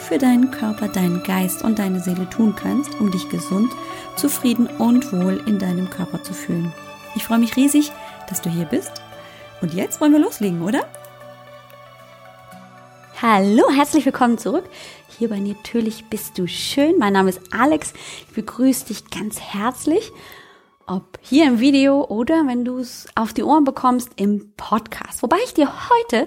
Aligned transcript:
für 0.00 0.18
deinen 0.18 0.50
Körper, 0.50 0.88
deinen 0.88 1.22
Geist 1.22 1.62
und 1.62 1.78
deine 1.78 2.00
Seele 2.00 2.28
tun 2.28 2.56
kannst, 2.56 2.98
um 2.98 3.10
dich 3.10 3.28
gesund, 3.28 3.70
zufrieden 4.16 4.66
und 4.66 5.12
wohl 5.12 5.42
in 5.46 5.58
deinem 5.58 5.88
Körper 5.90 6.22
zu 6.22 6.34
fühlen. 6.34 6.72
Ich 7.14 7.24
freue 7.24 7.38
mich 7.38 7.56
riesig, 7.56 7.92
dass 8.28 8.40
du 8.40 8.50
hier 8.50 8.64
bist. 8.64 8.92
Und 9.60 9.74
jetzt 9.74 10.00
wollen 10.00 10.12
wir 10.12 10.20
loslegen, 10.20 10.62
oder? 10.62 10.86
Hallo, 13.20 13.70
herzlich 13.70 14.06
willkommen 14.06 14.38
zurück. 14.38 14.64
Hier 15.18 15.28
bei 15.28 15.38
Natürlich 15.38 16.06
bist 16.06 16.38
du 16.38 16.48
schön. 16.48 16.96
Mein 16.98 17.12
Name 17.12 17.28
ist 17.28 17.40
Alex. 17.52 17.92
Ich 18.26 18.34
begrüße 18.34 18.86
dich 18.86 19.10
ganz 19.10 19.38
herzlich. 19.38 20.10
Ob 20.86 21.18
hier 21.20 21.46
im 21.46 21.60
Video 21.60 22.04
oder 22.06 22.46
wenn 22.46 22.64
du 22.64 22.78
es 22.78 23.06
auf 23.14 23.34
die 23.34 23.42
Ohren 23.42 23.64
bekommst 23.64 24.10
im 24.16 24.52
Podcast. 24.56 25.22
Wobei 25.22 25.36
ich 25.44 25.52
dir 25.52 25.68
heute 25.90 26.26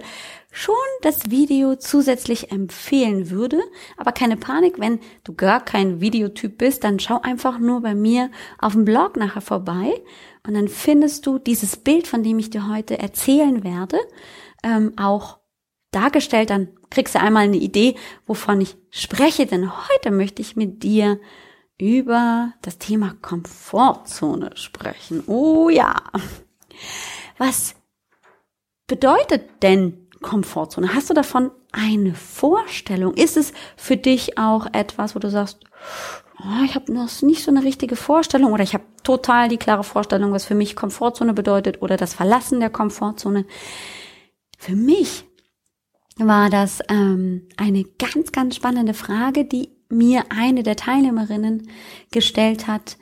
schon 0.53 0.75
das 1.01 1.31
Video 1.31 1.75
zusätzlich 1.75 2.51
empfehlen 2.51 3.31
würde. 3.31 3.59
Aber 3.97 4.11
keine 4.11 4.37
Panik, 4.37 4.79
wenn 4.79 4.99
du 5.23 5.33
gar 5.33 5.65
kein 5.65 5.99
Videotyp 5.99 6.59
bist, 6.59 6.83
dann 6.83 6.99
schau 6.99 7.19
einfach 7.21 7.57
nur 7.57 7.81
bei 7.81 7.95
mir 7.95 8.29
auf 8.59 8.73
dem 8.73 8.85
Blog 8.85 9.17
nachher 9.17 9.41
vorbei 9.41 9.91
und 10.45 10.53
dann 10.53 10.67
findest 10.67 11.25
du 11.25 11.39
dieses 11.39 11.75
Bild, 11.75 12.05
von 12.05 12.21
dem 12.21 12.37
ich 12.37 12.51
dir 12.51 12.69
heute 12.69 12.99
erzählen 12.99 13.63
werde, 13.63 13.97
ähm, 14.63 14.93
auch 14.95 15.39
dargestellt. 15.91 16.51
Dann 16.51 16.69
kriegst 16.91 17.15
du 17.15 17.19
einmal 17.19 17.45
eine 17.45 17.57
Idee, 17.57 17.95
wovon 18.27 18.61
ich 18.61 18.77
spreche, 18.91 19.47
denn 19.47 19.71
heute 19.71 20.11
möchte 20.11 20.43
ich 20.43 20.55
mit 20.55 20.83
dir 20.83 21.19
über 21.79 22.53
das 22.61 22.77
Thema 22.77 23.15
Komfortzone 23.21 24.51
sprechen. 24.55 25.23
Oh 25.25 25.69
ja. 25.69 25.95
Was 27.39 27.75
bedeutet 28.87 29.63
denn 29.63 30.02
Komfortzone? 30.23 30.95
Hast 30.95 31.11
du 31.11 31.13
davon 31.13 31.51
eine 31.71 32.15
Vorstellung? 32.15 33.13
Ist 33.13 33.37
es 33.37 33.53
für 33.77 33.97
dich 33.97 34.39
auch 34.39 34.65
etwas, 34.73 35.13
wo 35.13 35.19
du 35.19 35.29
sagst, 35.29 35.59
oh, 36.39 36.63
ich 36.65 36.73
habe 36.73 36.91
noch 36.91 37.21
nicht 37.21 37.43
so 37.43 37.51
eine 37.51 37.63
richtige 37.63 37.95
Vorstellung 37.95 38.51
oder 38.51 38.63
ich 38.63 38.73
habe 38.73 38.85
total 39.03 39.49
die 39.49 39.57
klare 39.57 39.83
Vorstellung, 39.83 40.31
was 40.31 40.45
für 40.45 40.55
mich 40.55 40.75
Komfortzone 40.75 41.33
bedeutet 41.33 41.83
oder 41.83 41.97
das 41.97 42.15
Verlassen 42.15 42.59
der 42.59 42.71
Komfortzone? 42.71 43.45
Für 44.57 44.75
mich 44.75 45.25
war 46.17 46.49
das 46.49 46.79
ähm, 46.89 47.47
eine 47.57 47.83
ganz, 47.83 48.31
ganz 48.31 48.55
spannende 48.55 48.93
Frage, 48.93 49.45
die 49.45 49.69
mir 49.89 50.25
eine 50.29 50.63
der 50.63 50.75
Teilnehmerinnen 50.75 51.69
gestellt 52.11 52.67
hat 52.67 52.97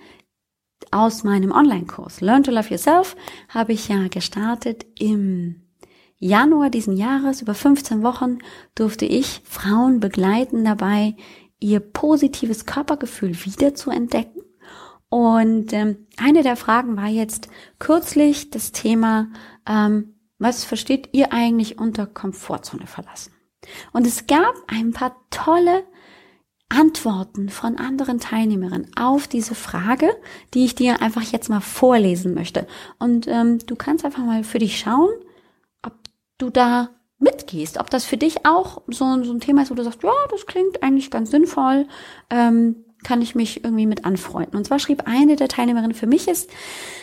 aus 0.92 1.23
meinem 1.23 1.52
Online-Kurs. 1.52 2.22
Learn 2.22 2.44
to 2.44 2.52
Love 2.52 2.69
Yourself 2.69 3.16
habe 3.49 3.73
ich 3.73 3.88
ja 3.88 4.08
gestartet 4.08 4.86
im 4.99 5.61
Januar 6.23 6.69
diesen 6.69 6.95
Jahres, 6.95 7.41
über 7.41 7.55
15 7.55 8.03
Wochen, 8.03 8.38
durfte 8.75 9.05
ich 9.05 9.41
Frauen 9.44 10.00
begleiten 10.00 10.64
dabei, 10.64 11.16
ihr 11.59 11.80
positives 11.80 12.67
Körpergefühl 12.67 13.33
wieder 13.44 13.73
zu 13.73 13.89
entdecken. 13.89 14.42
Und 15.09 15.73
ähm, 15.73 16.08
eine 16.17 16.43
der 16.43 16.58
Fragen 16.58 16.95
war 16.95 17.08
jetzt 17.08 17.49
kürzlich 17.80 18.52
das 18.52 18.71
Thema, 18.71 19.30
ähm, 19.67 20.14
was 20.37 20.64
versteht 20.64 21.10
ihr 21.11 21.33
eigentlich 21.33 21.80
unter 21.80 22.05
Komfortzone 22.05 22.86
verlassen? 22.86 23.33
Und 23.92 24.05
es 24.05 24.27
gab 24.27 24.54
ein 24.67 24.92
paar 24.92 25.15
tolle 25.31 25.83
Antworten 26.70 27.49
von 27.49 27.77
anderen 27.77 28.20
Teilnehmerinnen 28.20 28.92
auf 28.95 29.27
diese 29.27 29.55
Frage, 29.55 30.11
die 30.54 30.65
ich 30.65 30.76
dir 30.76 31.02
einfach 31.02 31.23
jetzt 31.23 31.49
mal 31.49 31.61
vorlesen 31.61 32.36
möchte. 32.36 32.67
Und 32.99 33.27
ähm, 33.27 33.58
du 33.65 33.76
kannst 33.76 34.05
einfach 34.05 34.23
mal 34.23 34.43
für 34.43 34.60
dich 34.60 34.77
schauen, 34.77 35.10
du 36.42 36.50
da 36.50 36.90
mitgehst, 37.20 37.80
ob 37.80 37.90
das 37.90 38.04
für 38.04 38.18
dich 38.18 38.46
auch 38.46 38.82
so, 38.88 39.24
so 39.24 39.32
ein 39.32 39.40
Thema 39.40 39.62
ist, 39.62 39.72
wo 39.72 39.76
du 39.76 39.84
sagst, 39.84 40.04
ja, 40.04 40.12
das 40.32 40.46
klingt 40.46 40.82
eigentlich 40.82 41.12
ganz 41.12 41.32
sinnvoll, 41.32 41.88
ähm, 42.30 42.84
kann 43.04 43.22
ich 43.22 43.36
mich 43.36 43.64
irgendwie 43.64 43.86
mit 43.86 44.06
anfreunden. 44.06 44.58
Und 44.58 44.66
zwar 44.66 44.80
schrieb 44.80 45.04
eine 45.06 45.36
der 45.36 45.48
Teilnehmerinnen, 45.48 45.96
für 45.96 46.08
mich 46.08 46.28
ist 46.28 46.50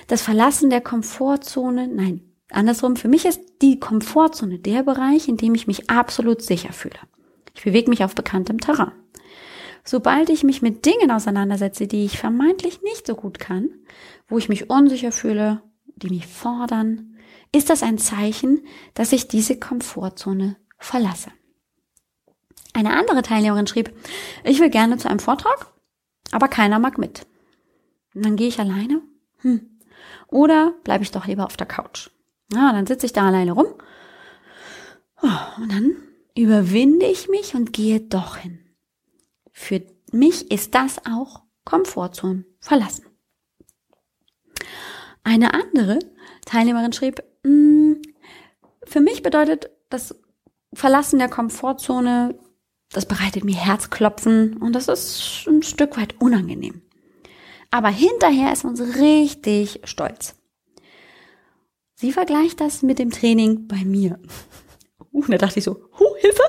das 0.09 0.23
Verlassen 0.23 0.71
der 0.71 0.81
Komfortzone, 0.81 1.89
nein, 1.89 2.21
andersrum, 2.51 2.97
für 2.97 3.09
mich 3.09 3.25
ist 3.25 3.41
die 3.63 3.79
Komfortzone 3.79 4.59
der 4.59 4.83
Bereich, 4.83 5.29
in 5.29 5.37
dem 5.37 5.55
ich 5.55 5.67
mich 5.67 5.89
absolut 5.91 6.43
sicher 6.43 6.73
fühle. 6.73 6.99
Ich 7.55 7.65
bewege 7.65 7.91
mich 7.91 8.05
auf 8.05 8.15
bekanntem 8.15 8.61
Terrain. 8.61 8.93
Sobald 9.85 10.29
ich 10.31 10.45
mich 10.45 10.63
mit 10.63 10.85
Dingen 10.85 11.11
auseinandersetze, 11.11 11.87
die 11.87 12.05
ich 12.05 12.19
vermeintlich 12.19 12.83
nicht 12.83 13.07
so 13.07 13.15
gut 13.15 13.39
kann, 13.39 13.71
wo 14.29 14.39
ich 14.39 14.49
mich 14.49 14.69
unsicher 14.69 15.13
fühle, 15.13 15.63
die 15.97 16.11
mich 16.11 16.27
fordern, 16.27 17.18
ist 17.53 17.71
das 17.71 17.83
ein 17.83 17.99
Zeichen, 17.99 18.67
dass 18.95 19.13
ich 19.13 19.29
diese 19.29 19.59
Komfortzone 19.59 20.57
verlasse. 20.79 21.31
Eine 22.75 22.97
andere 22.97 23.23
Teilnehmerin 23.23 23.67
schrieb, 23.67 23.93
ich 24.45 24.61
will 24.61 24.71
gerne 24.71 24.99
zu 24.99 25.09
einem 25.09 25.19
Vortrag, 25.19 25.73
aber 26.31 26.49
keiner 26.49 26.79
mag 26.79 26.99
mit. 26.99 27.27
Und 28.15 28.25
dann 28.25 28.37
gehe 28.37 28.49
ich 28.49 28.61
alleine? 28.61 29.03
Hm. 29.39 29.79
Oder 30.29 30.75
bleibe 30.85 31.03
ich 31.03 31.11
doch 31.11 31.27
lieber 31.27 31.47
auf 31.47 31.57
der 31.57 31.67
Couch? 31.67 32.11
Ja, 32.53 32.73
dann 32.73 32.87
sitze 32.87 33.07
ich 33.07 33.13
da 33.13 33.27
alleine 33.27 33.53
rum. 33.53 33.67
Oh, 35.23 35.61
und 35.63 35.73
dann 35.73 35.97
überwinde 36.37 37.07
ich 37.07 37.29
mich 37.29 37.55
und 37.55 37.73
gehe 37.73 38.01
doch 38.01 38.37
hin. 38.37 38.61
Für 39.51 39.83
mich 40.13 40.51
ist 40.51 40.75
das 40.75 40.99
auch 41.05 41.43
Komfortzone 41.65 42.45
verlassen. 42.61 43.07
Eine 45.25 45.53
andere 45.53 45.99
Teilnehmerin 46.47 46.93
schrieb, 46.93 47.23
bedeutet 49.29 49.69
das 49.91 50.15
Verlassen 50.73 51.19
der 51.19 51.29
Komfortzone, 51.29 52.35
das 52.93 53.05
bereitet 53.05 53.45
mir 53.45 53.57
Herzklopfen 53.57 54.57
und 54.57 54.73
das 54.73 54.89
ist 54.89 55.47
ein 55.47 55.63
Stück 55.63 55.99
weit 55.99 56.19
unangenehm. 56.19 56.81
Aber 57.71 57.89
hinterher 57.89 58.51
ist 58.55 58.65
man 58.65 58.75
so 58.75 58.85
richtig 58.85 59.83
stolz. 59.85 60.35
Sie 61.95 62.11
vergleicht 62.13 62.63
das 62.63 62.81
mit 62.81 62.99
dem 62.99 63.11
Training 63.11 63.69
bei 63.69 63.85
mir. 63.85 64.19
Uh, 65.11 65.25
da 65.27 65.39
dachte 65.39 65.59
ich 65.59 65.65
so, 65.65 65.81
huh, 65.99 66.15
Hilfe! 66.19 66.43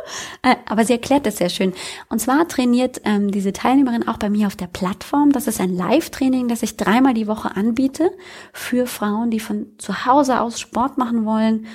Äh, 0.44 0.58
aber 0.66 0.84
sie 0.84 0.92
erklärt 0.92 1.26
das 1.26 1.38
sehr 1.38 1.48
schön. 1.48 1.74
Und 2.10 2.20
zwar 2.20 2.46
trainiert 2.48 3.02
ähm, 3.06 3.32
diese 3.32 3.54
Teilnehmerin 3.54 4.06
auch 4.08 4.18
bei 4.18 4.30
mir 4.30 4.48
auf 4.48 4.58
der 4.58 4.68
Plattform. 4.68 5.32
Das 5.32 5.48
ist 5.48 5.62
ein 5.62 5.74
Live-Training, 5.74 6.50
das 6.50 6.62
ich 6.62 6.76
dreimal 6.76 7.14
die 7.14 7.26
Woche 7.26 7.56
anbiete 7.56 8.12
für 8.52 8.86
Frauen, 8.86 9.32
die 9.32 9.40
von 9.40 9.68
zu 9.78 10.06
Hause 10.06 10.42
aus 10.42 10.60
Sport 10.60 10.98
machen 10.98 11.26
wollen 11.26 11.68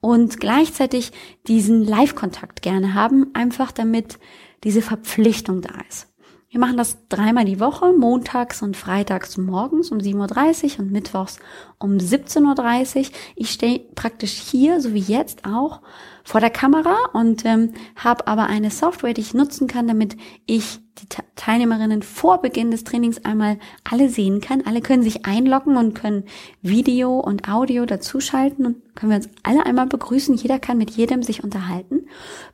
und 0.00 0.40
gleichzeitig 0.40 1.12
diesen 1.46 1.84
Live-Kontakt 1.84 2.62
gerne 2.62 2.94
haben, 2.94 3.34
einfach 3.34 3.72
damit 3.72 4.18
diese 4.64 4.82
Verpflichtung 4.82 5.60
da 5.60 5.74
ist. 5.88 6.10
Wir 6.50 6.58
machen 6.58 6.76
das 6.76 7.06
dreimal 7.08 7.44
die 7.44 7.60
Woche, 7.60 7.92
montags 7.92 8.60
und 8.60 8.76
freitags 8.76 9.36
morgens 9.36 9.92
um 9.92 9.98
7.30 9.98 10.72
Uhr 10.72 10.78
und 10.80 10.90
mittwochs 10.90 11.38
um 11.78 11.92
17.30 11.92 12.98
Uhr. 12.98 13.04
Ich 13.36 13.50
stehe 13.50 13.78
praktisch 13.78 14.32
hier, 14.32 14.80
so 14.80 14.92
wie 14.92 14.98
jetzt 14.98 15.44
auch, 15.44 15.80
vor 16.24 16.40
der 16.40 16.50
Kamera 16.50 16.96
und 17.12 17.44
ähm, 17.44 17.72
habe 17.96 18.26
aber 18.26 18.46
eine 18.46 18.70
Software, 18.70 19.14
die 19.14 19.20
ich 19.20 19.34
nutzen 19.34 19.68
kann, 19.68 19.88
damit 19.88 20.16
ich 20.46 20.80
die 20.98 21.06
Teilnehmerinnen 21.34 22.02
vor 22.02 22.40
Beginn 22.42 22.70
des 22.70 22.84
Trainings 22.84 23.24
einmal 23.24 23.58
alle 23.84 24.08
sehen 24.08 24.40
kann. 24.40 24.62
Alle 24.66 24.80
können 24.80 25.02
sich 25.02 25.24
einloggen 25.26 25.76
und 25.76 25.94
können 25.94 26.24
Video 26.62 27.18
und 27.18 27.48
Audio 27.48 27.86
dazuschalten 27.86 28.66
und 28.66 28.94
können 28.94 29.10
wir 29.10 29.16
uns 29.16 29.28
alle 29.42 29.64
einmal 29.64 29.86
begrüßen. 29.86 30.34
Jeder 30.34 30.58
kann 30.58 30.78
mit 30.78 30.90
jedem 30.90 31.22
sich 31.22 31.42
unterhalten. 31.42 32.06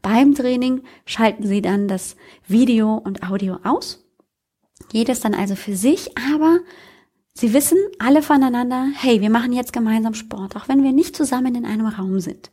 Beim 0.03 0.35
Training 0.35 0.83
schalten 1.05 1.47
sie 1.47 1.63
dann 1.63 1.89
das 1.89 2.17
Video 2.47 2.95
und 2.95 3.29
Audio 3.29 3.59
aus. 3.65 4.05
Jedes 4.93 5.21
dann 5.21 5.35
also 5.35 5.57
für 5.57 5.75
sich, 5.75 6.17
aber 6.33 6.61
Sie 7.39 7.53
wissen 7.53 7.77
alle 7.99 8.23
voneinander, 8.23 8.89
hey, 8.95 9.21
wir 9.21 9.29
machen 9.29 9.53
jetzt 9.53 9.75
gemeinsam 9.75 10.15
Sport, 10.15 10.57
auch 10.57 10.69
wenn 10.69 10.83
wir 10.83 10.93
nicht 10.93 11.15
zusammen 11.15 11.55
in 11.55 11.67
einem 11.67 11.87
Raum 11.87 12.19
sind. 12.19 12.51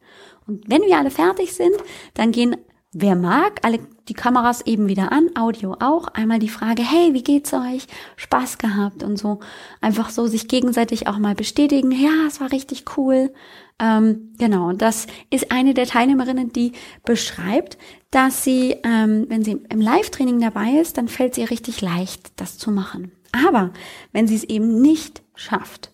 Und 0.47 0.63
wenn 0.67 0.81
wir 0.83 0.97
alle 0.97 1.11
fertig 1.11 1.53
sind, 1.53 1.75
dann 2.13 2.31
gehen 2.31 2.55
wer 2.93 3.15
mag, 3.15 3.59
alle 3.63 3.79
die 4.07 4.13
Kameras 4.13 4.61
eben 4.65 4.87
wieder 4.87 5.11
an, 5.11 5.29
Audio 5.35 5.75
auch. 5.79 6.07
Einmal 6.09 6.39
die 6.39 6.49
Frage, 6.49 6.83
hey, 6.83 7.13
wie 7.13 7.23
geht's 7.23 7.53
euch? 7.53 7.87
Spaß 8.15 8.57
gehabt 8.59 9.03
und 9.03 9.17
so. 9.17 9.39
Einfach 9.81 10.09
so 10.09 10.27
sich 10.27 10.47
gegenseitig 10.47 11.07
auch 11.07 11.17
mal 11.17 11.35
bestätigen, 11.35 11.91
ja, 11.91 12.27
es 12.27 12.39
war 12.39 12.51
richtig 12.51 12.85
cool. 12.97 13.33
Ähm, 13.79 14.33
genau, 14.37 14.71
das 14.73 15.07
ist 15.29 15.51
eine 15.51 15.73
der 15.73 15.87
Teilnehmerinnen, 15.87 16.53
die 16.53 16.73
beschreibt, 17.03 17.77
dass 18.11 18.43
sie, 18.43 18.77
ähm, 18.83 19.25
wenn 19.29 19.43
sie 19.43 19.63
im 19.69 19.81
Live-Training 19.81 20.39
dabei 20.39 20.71
ist, 20.79 20.97
dann 20.97 21.07
fällt 21.07 21.33
sie 21.33 21.43
richtig 21.43 21.81
leicht, 21.81 22.39
das 22.39 22.57
zu 22.57 22.71
machen. 22.71 23.11
Aber 23.31 23.71
wenn 24.11 24.27
sie 24.27 24.35
es 24.35 24.43
eben 24.43 24.81
nicht 24.81 25.23
schafft, 25.35 25.92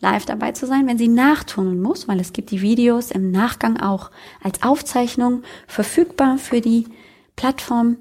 live 0.00 0.24
dabei 0.24 0.52
zu 0.52 0.66
sein, 0.66 0.86
wenn 0.86 0.98
sie 0.98 1.08
nachtunen 1.08 1.80
muss, 1.80 2.08
weil 2.08 2.20
es 2.20 2.32
gibt 2.32 2.50
die 2.50 2.62
Videos 2.62 3.10
im 3.10 3.30
Nachgang 3.30 3.78
auch 3.78 4.10
als 4.42 4.62
Aufzeichnung 4.62 5.42
verfügbar 5.66 6.38
für 6.38 6.60
die 6.60 6.86
Plattform 7.36 7.98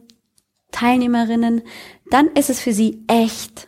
Teilnehmerinnen, 0.71 1.63
dann 2.09 2.27
ist 2.27 2.49
es 2.49 2.59
für 2.59 2.73
sie 2.73 3.03
echt 3.07 3.67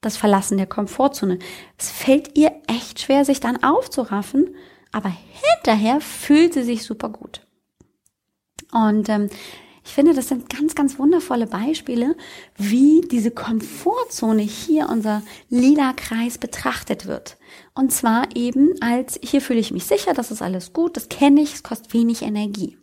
das 0.00 0.16
Verlassen 0.16 0.58
der 0.58 0.66
Komfortzone. 0.66 1.38
Es 1.78 1.90
fällt 1.90 2.36
ihr 2.36 2.52
echt 2.66 3.00
schwer, 3.00 3.24
sich 3.24 3.40
dann 3.40 3.62
aufzuraffen, 3.62 4.54
aber 4.92 5.10
hinterher 5.54 6.00
fühlt 6.00 6.54
sie 6.54 6.62
sich 6.62 6.84
super 6.84 7.08
gut. 7.08 7.46
Und 8.72 9.08
ähm, 9.08 9.30
ich 9.84 9.92
finde, 9.92 10.14
das 10.14 10.28
sind 10.28 10.48
ganz, 10.48 10.74
ganz 10.74 10.98
wundervolle 10.98 11.46
Beispiele, 11.46 12.16
wie 12.56 13.02
diese 13.02 13.30
Komfortzone 13.30 14.42
hier, 14.42 14.88
unser 14.88 15.22
lila 15.50 15.92
Kreis, 15.92 16.38
betrachtet 16.38 17.06
wird. 17.06 17.36
Und 17.74 17.92
zwar 17.92 18.34
eben 18.34 18.74
als, 18.80 19.20
hier 19.22 19.42
fühle 19.42 19.60
ich 19.60 19.72
mich 19.72 19.84
sicher, 19.84 20.14
das 20.14 20.30
ist 20.30 20.40
alles 20.40 20.72
gut, 20.72 20.96
das 20.96 21.10
kenne 21.10 21.42
ich, 21.42 21.54
es 21.54 21.62
kostet 21.62 21.92
wenig 21.92 22.22
Energie. 22.22 22.78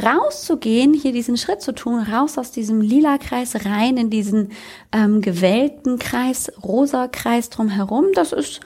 Rauszugehen, 0.00 0.94
hier 0.94 1.12
diesen 1.12 1.36
Schritt 1.36 1.62
zu 1.62 1.72
tun, 1.74 2.00
raus 2.00 2.38
aus 2.38 2.52
diesem 2.52 2.80
lila 2.80 3.18
Kreis, 3.18 3.64
rein 3.64 3.96
in 3.96 4.08
diesen 4.08 4.52
ähm, 4.92 5.20
gewellten 5.20 5.98
Kreis, 5.98 6.52
rosa 6.62 7.08
Kreis 7.08 7.50
drumherum, 7.50 8.06
das 8.14 8.32
ist 8.32 8.60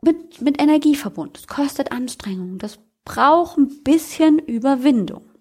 mit, 0.00 0.40
mit 0.40 0.60
Energie 0.60 0.94
verbunden. 0.94 1.34
Das 1.34 1.46
kostet 1.46 1.92
Anstrengung. 1.92 2.58
Das 2.58 2.78
braucht 3.04 3.58
ein 3.58 3.82
bisschen 3.82 4.38
Überwindung. 4.38 5.33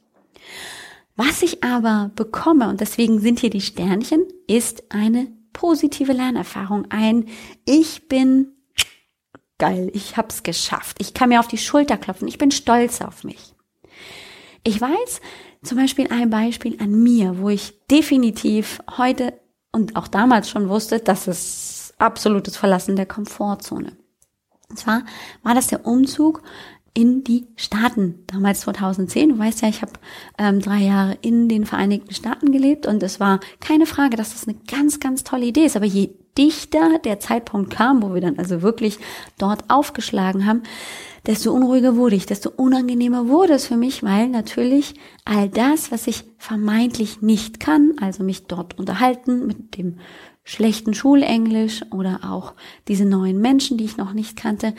Was 1.15 1.43
ich 1.43 1.63
aber 1.63 2.11
bekomme, 2.15 2.69
und 2.69 2.81
deswegen 2.81 3.19
sind 3.19 3.39
hier 3.39 3.51
die 3.51 3.61
Sternchen, 3.61 4.25
ist 4.47 4.91
eine 4.91 5.27
positive 5.53 6.13
Lernerfahrung. 6.13 6.87
Ein 6.89 7.27
Ich 7.65 8.07
bin 8.07 8.53
geil, 9.59 9.91
ich 9.93 10.17
hab's 10.17 10.43
geschafft. 10.43 10.97
Ich 10.99 11.13
kann 11.13 11.29
mir 11.29 11.39
auf 11.39 11.47
die 11.47 11.57
Schulter 11.57 11.97
klopfen. 11.97 12.27
Ich 12.27 12.37
bin 12.37 12.51
stolz 12.51 13.01
auf 13.01 13.23
mich. 13.23 13.53
Ich 14.63 14.81
weiß 14.81 15.21
zum 15.61 15.77
Beispiel 15.77 16.07
ein 16.11 16.29
Beispiel 16.29 16.81
an 16.81 17.03
mir, 17.03 17.39
wo 17.39 17.49
ich 17.49 17.85
definitiv 17.87 18.79
heute 18.97 19.39
und 19.71 19.95
auch 19.95 20.07
damals 20.07 20.49
schon 20.49 20.69
wusste, 20.69 20.99
dass 20.99 21.27
es 21.27 21.93
absolutes 21.97 22.57
Verlassen 22.57 22.95
der 22.95 23.05
Komfortzone. 23.05 23.95
Und 24.69 24.77
zwar 24.77 25.03
war 25.43 25.53
das 25.53 25.67
der 25.67 25.85
Umzug 25.85 26.41
in 26.93 27.23
die 27.23 27.47
Staaten, 27.55 28.23
damals 28.27 28.61
2010. 28.61 29.29
Du 29.29 29.39
weißt 29.39 29.61
ja, 29.61 29.69
ich 29.69 29.81
habe 29.81 29.93
ähm, 30.37 30.59
drei 30.59 30.79
Jahre 30.79 31.17
in 31.21 31.49
den 31.49 31.65
Vereinigten 31.65 32.13
Staaten 32.13 32.51
gelebt 32.51 32.85
und 32.85 33.01
es 33.01 33.19
war 33.19 33.39
keine 33.59 33.85
Frage, 33.85 34.15
dass 34.15 34.33
das 34.33 34.47
eine 34.47 34.57
ganz, 34.67 34.99
ganz 34.99 35.23
tolle 35.23 35.45
Idee 35.45 35.65
ist. 35.65 35.75
Aber 35.75 35.85
je 35.85 36.11
dichter 36.37 36.99
der 37.03 37.19
Zeitpunkt 37.19 37.71
kam, 37.71 38.01
wo 38.03 38.13
wir 38.13 38.21
dann 38.21 38.37
also 38.37 38.61
wirklich 38.61 38.99
dort 39.37 39.69
aufgeschlagen 39.69 40.45
haben, 40.45 40.63
desto 41.25 41.51
unruhiger 41.51 41.95
wurde 41.95 42.15
ich, 42.15 42.25
desto 42.25 42.49
unangenehmer 42.49 43.27
wurde 43.27 43.53
es 43.53 43.67
für 43.67 43.77
mich, 43.77 44.03
weil 44.03 44.27
natürlich 44.27 44.95
all 45.25 45.49
das, 45.49 45.91
was 45.91 46.07
ich 46.07 46.25
vermeintlich 46.37 47.21
nicht 47.21 47.59
kann, 47.59 47.93
also 48.01 48.23
mich 48.23 48.45
dort 48.47 48.77
unterhalten 48.77 49.47
mit 49.47 49.77
dem 49.77 49.99
schlechten 50.43 50.93
Schulenglisch 50.93 51.83
oder 51.91 52.19
auch 52.29 52.53
diese 52.87 53.05
neuen 53.05 53.39
Menschen, 53.39 53.77
die 53.77 53.85
ich 53.85 53.97
noch 53.97 54.13
nicht 54.13 54.35
kannte, 54.35 54.73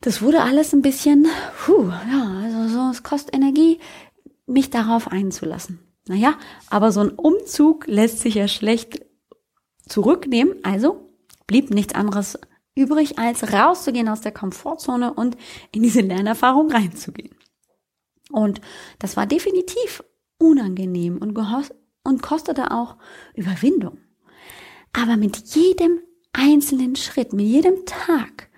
das 0.00 0.22
wurde 0.22 0.42
alles 0.42 0.72
ein 0.72 0.82
bisschen, 0.82 1.26
puh, 1.64 1.90
ja, 2.10 2.40
also 2.42 2.68
so, 2.68 2.90
es 2.90 3.02
kostet 3.02 3.34
Energie, 3.34 3.78
mich 4.46 4.70
darauf 4.70 5.08
einzulassen. 5.08 5.78
Naja, 6.08 6.38
aber 6.70 6.90
so 6.90 7.00
ein 7.00 7.10
Umzug 7.10 7.86
lässt 7.86 8.20
sich 8.20 8.34
ja 8.34 8.48
schlecht 8.48 9.04
zurücknehmen, 9.86 10.56
also 10.64 11.10
blieb 11.46 11.70
nichts 11.70 11.94
anderes 11.94 12.38
übrig, 12.74 13.18
als 13.18 13.52
rauszugehen 13.52 14.08
aus 14.08 14.20
der 14.20 14.32
Komfortzone 14.32 15.12
und 15.12 15.36
in 15.72 15.82
diese 15.82 16.00
Lernerfahrung 16.00 16.70
reinzugehen. 16.70 17.34
Und 18.30 18.60
das 18.98 19.16
war 19.16 19.26
definitiv 19.26 20.02
unangenehm 20.38 21.18
und, 21.18 21.36
und 22.04 22.22
kostete 22.22 22.70
auch 22.70 22.96
Überwindung. 23.34 23.98
Aber 24.92 25.16
mit 25.16 25.36
jedem 25.54 26.00
einzelnen 26.32 26.96
Schritt, 26.96 27.32
mit 27.32 27.46
jedem 27.46 27.84
Tag 27.84 28.49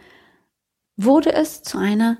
wurde 0.97 1.33
es 1.33 1.63
zu 1.63 1.79
einer 1.79 2.19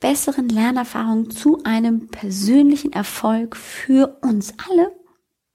besseren 0.00 0.48
Lernerfahrung, 0.48 1.30
zu 1.30 1.62
einem 1.64 2.08
persönlichen 2.08 2.92
Erfolg 2.92 3.56
für 3.56 4.18
uns 4.22 4.54
alle, 4.68 4.92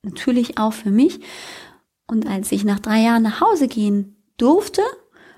natürlich 0.03 0.57
auch 0.57 0.73
für 0.73 0.91
mich. 0.91 1.21
Und 2.07 2.27
als 2.27 2.51
ich 2.51 2.65
nach 2.65 2.79
drei 2.79 3.01
Jahren 3.01 3.23
nach 3.23 3.41
Hause 3.41 3.67
gehen 3.67 4.17
durfte, 4.37 4.81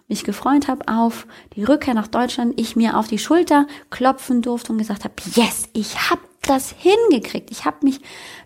mich 0.08 0.24
gefreut 0.24 0.68
habe 0.68 0.88
auf 0.88 1.28
die 1.56 1.64
Rückkehr 1.64 1.94
nach 1.94 2.08
Deutschland, 2.08 2.60
ich 2.60 2.76
mir 2.76 2.98
auf 2.98 3.08
die 3.08 3.20
Schulter 3.20 3.68
klopfen 3.90 4.42
durfte 4.42 4.72
und 4.72 4.78
gesagt 4.78 5.04
habe, 5.04 5.16
yes, 5.34 5.70
ich 5.74 6.10
habe 6.10 6.22
das 6.42 6.72
hingekriegt. 6.72 7.50
Ich 7.52 7.66
habe 7.66 7.78
mich 7.84 8.02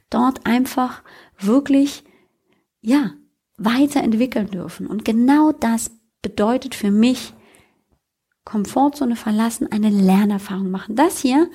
dort 0.09 0.45
einfach 0.45 1.03
wirklich, 1.37 2.03
ja, 2.81 3.11
weiterentwickeln 3.57 4.49
dürfen. 4.49 4.87
Und 4.87 5.03
genau 5.03 5.51
das 5.51 5.91
bedeutet 6.21 6.75
für 6.75 6.91
mich 6.91 7.33
Komfortzone 8.49 9.15
verlassen, 9.15 9.71
eine 9.71 9.89
Lernerfahrung 9.89 10.71
machen. 10.71 10.95
Das 10.95 11.19
hier, 11.19 11.49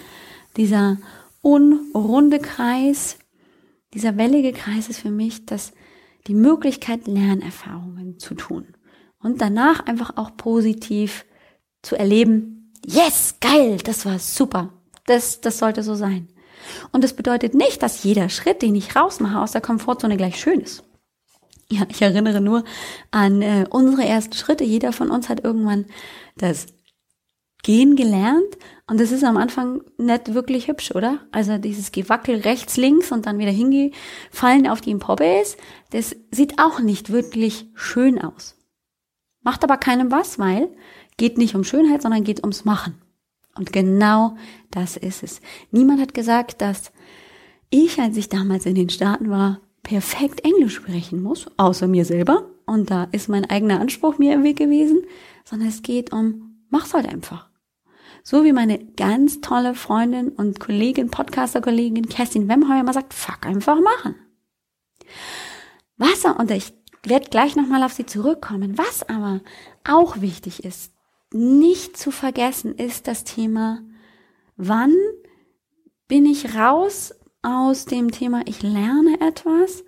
dieser 0.56 0.98
unrunde 1.42 2.38
Kreis, 2.38 3.18
dieser 3.94 4.16
wellige 4.16 4.52
Kreis 4.52 4.88
ist 4.88 5.00
für 5.00 5.10
mich 5.10 5.44
das, 5.44 5.72
die 6.28 6.34
Möglichkeit, 6.34 7.08
Lernerfahrungen 7.08 8.20
zu 8.20 8.34
tun. 8.34 8.68
Und 9.18 9.40
danach 9.40 9.86
einfach 9.86 10.16
auch 10.16 10.36
positiv 10.36 11.24
zu 11.82 11.96
erleben, 11.96 12.72
yes, 12.86 13.36
geil, 13.40 13.78
das 13.84 14.06
war 14.06 14.20
super. 14.20 14.72
Das, 15.06 15.40
das 15.40 15.58
sollte 15.58 15.82
so 15.82 15.96
sein. 15.96 16.28
Und 16.92 17.02
das 17.02 17.14
bedeutet 17.14 17.54
nicht, 17.54 17.82
dass 17.82 18.04
jeder 18.04 18.28
Schritt, 18.28 18.62
den 18.62 18.76
ich 18.76 18.94
rausmache 18.94 19.40
aus 19.40 19.52
der 19.52 19.60
Komfortzone 19.60 20.16
gleich 20.16 20.40
schön 20.40 20.60
ist. 20.60 20.84
Ja, 21.70 21.82
ich 21.88 22.00
erinnere 22.02 22.40
nur 22.40 22.62
an 23.10 23.42
äh, 23.42 23.66
unsere 23.68 24.04
ersten 24.04 24.34
Schritte. 24.34 24.62
Jeder 24.64 24.92
von 24.92 25.10
uns 25.10 25.28
hat 25.28 25.42
irgendwann 25.42 25.86
das 26.36 26.66
Gehen 27.64 27.96
gelernt 27.96 28.56
und 28.86 29.00
das 29.00 29.10
ist 29.10 29.24
am 29.24 29.38
Anfang 29.38 29.82
nicht 29.96 30.34
wirklich 30.34 30.68
hübsch, 30.68 30.94
oder? 30.94 31.20
Also 31.32 31.58
dieses 31.58 31.90
Gewackel 31.90 32.36
rechts, 32.36 32.76
links 32.76 33.10
und 33.10 33.26
dann 33.26 33.38
wieder 33.38 33.50
hingefallen 33.50 34.68
auf 34.68 34.82
die 34.82 34.90
Impobbes, 34.90 35.56
das 35.90 36.14
sieht 36.30 36.60
auch 36.60 36.78
nicht 36.78 37.10
wirklich 37.10 37.66
schön 37.74 38.20
aus. 38.20 38.56
Macht 39.42 39.64
aber 39.64 39.78
keinem 39.78 40.10
was, 40.10 40.38
weil 40.38 40.68
geht 41.16 41.38
nicht 41.38 41.54
um 41.54 41.64
Schönheit, 41.64 42.02
sondern 42.02 42.24
geht 42.24 42.40
ums 42.40 42.64
Machen. 42.64 43.00
Und 43.56 43.72
genau 43.72 44.36
das 44.70 44.96
ist 44.96 45.22
es. 45.22 45.40
Niemand 45.70 46.00
hat 46.00 46.12
gesagt, 46.12 46.60
dass 46.60 46.92
ich, 47.70 47.98
als 47.98 48.16
ich 48.16 48.28
damals 48.28 48.66
in 48.66 48.74
den 48.74 48.90
Staaten 48.90 49.30
war, 49.30 49.60
perfekt 49.82 50.44
Englisch 50.44 50.74
sprechen 50.74 51.22
muss, 51.22 51.46
außer 51.56 51.86
mir 51.86 52.04
selber. 52.04 52.50
Und 52.66 52.90
da 52.90 53.04
ist 53.12 53.28
mein 53.28 53.48
eigener 53.48 53.80
Anspruch 53.80 54.18
mir 54.18 54.34
im 54.34 54.44
Weg 54.44 54.56
gewesen, 54.56 55.04
sondern 55.44 55.68
es 55.68 55.82
geht 55.82 56.12
um, 56.12 56.64
mach's 56.70 56.94
halt 56.94 57.08
einfach. 57.08 57.48
So 58.26 58.42
wie 58.42 58.54
meine 58.54 58.78
ganz 58.78 59.42
tolle 59.42 59.74
Freundin 59.74 60.30
und 60.30 60.58
Kollegin, 60.58 61.10
Podcaster-Kollegin 61.10 62.08
Kerstin 62.08 62.48
Wemheuer 62.48 62.82
mal 62.82 62.94
sagt, 62.94 63.12
fuck, 63.12 63.44
einfach 63.44 63.78
machen. 63.82 64.14
Wasser, 65.98 66.40
und 66.40 66.50
ich 66.50 66.72
werde 67.02 67.28
gleich 67.28 67.54
nochmal 67.54 67.82
auf 67.82 67.92
sie 67.92 68.06
zurückkommen. 68.06 68.78
Was 68.78 69.06
aber 69.06 69.42
auch 69.86 70.22
wichtig 70.22 70.64
ist, 70.64 70.94
nicht 71.34 71.98
zu 71.98 72.10
vergessen, 72.10 72.74
ist 72.76 73.08
das 73.08 73.24
Thema, 73.24 73.82
wann 74.56 74.94
bin 76.08 76.24
ich 76.24 76.54
raus 76.54 77.14
aus 77.42 77.84
dem 77.84 78.10
Thema, 78.10 78.40
ich 78.46 78.62
lerne 78.62 79.20
etwas 79.20 79.84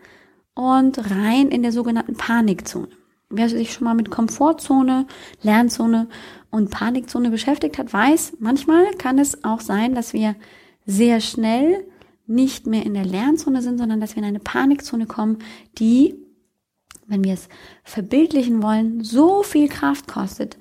und 0.55 1.11
rein 1.11 1.49
in 1.49 1.63
der 1.63 1.73
sogenannten 1.73 2.17
Panikzone. 2.17 2.91
Wer 3.29 3.49
sich 3.49 3.73
schon 3.73 3.85
mal 3.85 3.95
mit 3.95 4.11
Komfortzone, 4.11 5.07
Lernzone 5.43 6.09
und 6.51 6.71
Panikzone 6.71 7.31
beschäftigt 7.31 7.77
hat, 7.79 7.93
weiß, 7.93 8.35
manchmal 8.39 8.93
kann 8.95 9.19
es 9.19 9.43
auch 9.43 9.61
sein, 9.61 9.95
dass 9.95 10.13
wir 10.13 10.37
sehr 10.85 11.21
schnell 11.21 11.85
nicht 12.27 12.67
mehr 12.67 12.85
in 12.85 12.95
der 12.95 13.05
Lernzone 13.05 13.63
sind, 13.63 13.79
sondern 13.79 14.01
dass 14.01 14.15
wir 14.15 14.23
in 14.23 14.29
eine 14.29 14.41
Panikzone 14.41 15.07
kommen, 15.07 15.39
die, 15.79 16.15
wenn 17.07 17.25
wir 17.25 17.35
es 17.35 17.49
verbildlichen 17.83 18.63
wollen, 18.63 19.03
so 19.03 19.43
viel 19.43 19.69
Kraft 19.69 20.07
kostet, 20.07 20.57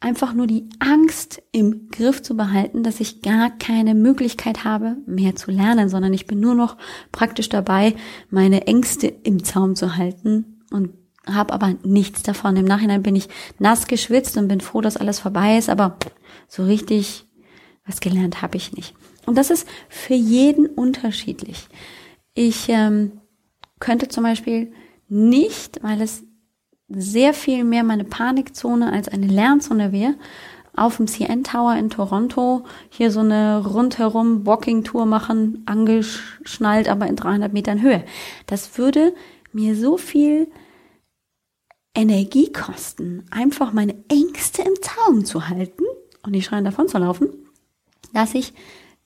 einfach 0.00 0.32
nur 0.32 0.46
die 0.46 0.68
Angst 0.78 1.42
im 1.52 1.90
Griff 1.90 2.22
zu 2.22 2.36
behalten, 2.36 2.82
dass 2.82 3.00
ich 3.00 3.22
gar 3.22 3.50
keine 3.50 3.94
Möglichkeit 3.94 4.64
habe, 4.64 4.96
mehr 5.06 5.36
zu 5.36 5.50
lernen, 5.50 5.88
sondern 5.88 6.12
ich 6.14 6.26
bin 6.26 6.40
nur 6.40 6.54
noch 6.54 6.76
praktisch 7.12 7.50
dabei, 7.50 7.94
meine 8.30 8.66
Ängste 8.66 9.06
im 9.06 9.44
Zaum 9.44 9.76
zu 9.76 9.96
halten 9.96 10.60
und 10.70 10.90
habe 11.34 11.52
aber 11.52 11.74
nichts 11.84 12.22
davon. 12.22 12.56
Im 12.56 12.64
Nachhinein 12.64 13.02
bin 13.02 13.16
ich 13.16 13.28
nass 13.58 13.86
geschwitzt 13.86 14.36
und 14.36 14.48
bin 14.48 14.60
froh, 14.60 14.80
dass 14.80 14.96
alles 14.96 15.20
vorbei 15.20 15.56
ist, 15.58 15.68
aber 15.68 15.96
so 16.48 16.64
richtig 16.64 17.26
was 17.86 18.00
gelernt 18.00 18.42
habe 18.42 18.56
ich 18.56 18.72
nicht. 18.72 18.94
Und 19.26 19.36
das 19.36 19.50
ist 19.50 19.66
für 19.88 20.14
jeden 20.14 20.66
unterschiedlich. 20.66 21.68
Ich 22.34 22.68
ähm, 22.68 23.12
könnte 23.80 24.08
zum 24.08 24.24
Beispiel 24.24 24.72
nicht, 25.08 25.82
weil 25.82 26.00
es 26.00 26.22
sehr 26.88 27.34
viel 27.34 27.64
mehr 27.64 27.84
meine 27.84 28.04
Panikzone 28.04 28.92
als 28.92 29.08
eine 29.08 29.26
Lernzone 29.26 29.92
wäre, 29.92 30.14
auf 30.76 30.96
dem 30.96 31.06
CN 31.06 31.44
Tower 31.44 31.74
in 31.74 31.90
Toronto 31.90 32.64
hier 32.88 33.10
so 33.10 33.20
eine 33.20 33.64
rundherum 33.64 34.46
Walking 34.46 34.84
Tour 34.84 35.04
machen, 35.04 35.62
angeschnallt, 35.66 36.88
aber 36.88 37.06
in 37.06 37.16
300 37.16 37.52
Metern 37.52 37.82
Höhe. 37.82 38.04
Das 38.46 38.78
würde 38.78 39.12
mir 39.52 39.74
so 39.76 39.96
viel 39.96 40.48
Energie 41.94 42.52
kosten, 42.52 43.24
einfach 43.30 43.72
meine 43.72 43.96
Ängste 44.08 44.62
im 44.62 44.74
Zaum 44.80 45.24
zu 45.24 45.48
halten 45.48 45.84
und 46.22 46.32
nicht 46.32 46.46
schreien 46.46 46.64
davon 46.64 46.88
zu 46.88 46.98
laufen, 46.98 47.28
dass 48.12 48.34
ich 48.34 48.52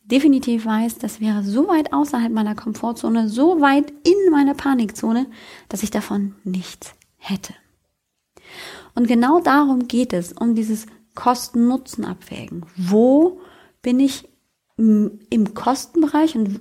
definitiv 0.04 0.66
weiß, 0.66 0.98
das 0.98 1.20
wäre 1.20 1.42
so 1.42 1.66
weit 1.66 1.92
außerhalb 1.92 2.32
meiner 2.32 2.54
Komfortzone, 2.54 3.28
so 3.28 3.60
weit 3.60 3.90
in 4.06 4.30
meiner 4.30 4.54
Panikzone, 4.54 5.26
dass 5.68 5.82
ich 5.82 5.90
davon 5.90 6.34
nichts 6.44 6.94
hätte. 7.16 7.54
Und 8.94 9.08
genau 9.08 9.40
darum 9.40 9.88
geht 9.88 10.12
es, 10.12 10.32
um 10.32 10.54
dieses 10.54 10.86
Kosten-Nutzen-Abwägen. 11.14 12.66
Wo 12.76 13.40
bin 13.82 13.98
ich 13.98 14.28
im 14.76 15.54
Kostenbereich 15.54 16.36
und 16.36 16.60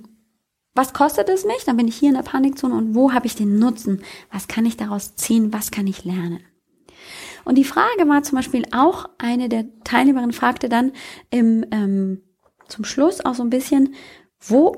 was 0.74 0.92
kostet 0.92 1.28
es 1.28 1.44
mich? 1.44 1.64
Dann 1.64 1.76
bin 1.76 1.88
ich 1.88 1.96
hier 1.96 2.08
in 2.08 2.16
der 2.16 2.22
Panikzone 2.22 2.74
und 2.74 2.94
wo 2.94 3.12
habe 3.12 3.26
ich 3.26 3.36
den 3.36 3.58
Nutzen? 3.58 4.02
Was 4.32 4.48
kann 4.48 4.66
ich 4.66 4.76
daraus 4.76 5.14
ziehen? 5.14 5.52
Was 5.52 5.70
kann 5.70 5.86
ich 5.86 6.04
lernen? 6.04 6.40
Und 7.44 7.56
die 7.56 7.64
Frage 7.64 8.08
war 8.08 8.22
zum 8.22 8.36
Beispiel 8.36 8.64
auch, 8.72 9.06
eine 9.18 9.48
der 9.48 9.66
Teilnehmerinnen 9.84 10.32
fragte 10.32 10.68
dann 10.68 10.92
im, 11.30 11.64
ähm, 11.70 12.22
zum 12.68 12.84
Schluss 12.84 13.24
auch 13.24 13.34
so 13.34 13.42
ein 13.42 13.50
bisschen, 13.50 13.94
wo 14.40 14.76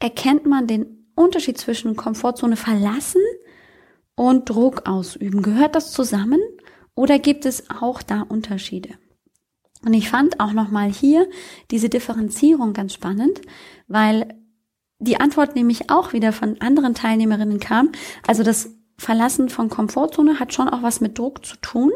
erkennt 0.00 0.46
man 0.46 0.66
den 0.66 1.10
Unterschied 1.14 1.58
zwischen 1.58 1.96
Komfortzone 1.96 2.56
verlassen 2.56 3.22
und 4.14 4.48
Druck 4.48 4.88
ausüben? 4.88 5.42
Gehört 5.42 5.74
das 5.74 5.92
zusammen 5.92 6.40
oder 6.94 7.18
gibt 7.18 7.44
es 7.44 7.70
auch 7.70 8.02
da 8.02 8.22
Unterschiede? 8.22 8.90
Und 9.84 9.94
ich 9.94 10.10
fand 10.10 10.40
auch 10.40 10.52
nochmal 10.52 10.90
hier 10.90 11.28
diese 11.70 11.88
Differenzierung 11.88 12.72
ganz 12.72 12.94
spannend, 12.94 13.40
weil 13.86 14.34
die 14.98 15.20
Antwort 15.20 15.54
nämlich 15.54 15.90
auch 15.90 16.12
wieder 16.12 16.32
von 16.32 16.60
anderen 16.60 16.94
Teilnehmerinnen 16.94 17.60
kam. 17.60 17.92
Also 18.26 18.42
das 18.42 18.70
Verlassen 18.96 19.48
von 19.48 19.68
Komfortzone 19.68 20.40
hat 20.40 20.52
schon 20.52 20.68
auch 20.68 20.82
was 20.82 21.00
mit 21.00 21.18
Druck 21.18 21.44
zu 21.46 21.56
tun. 21.56 21.92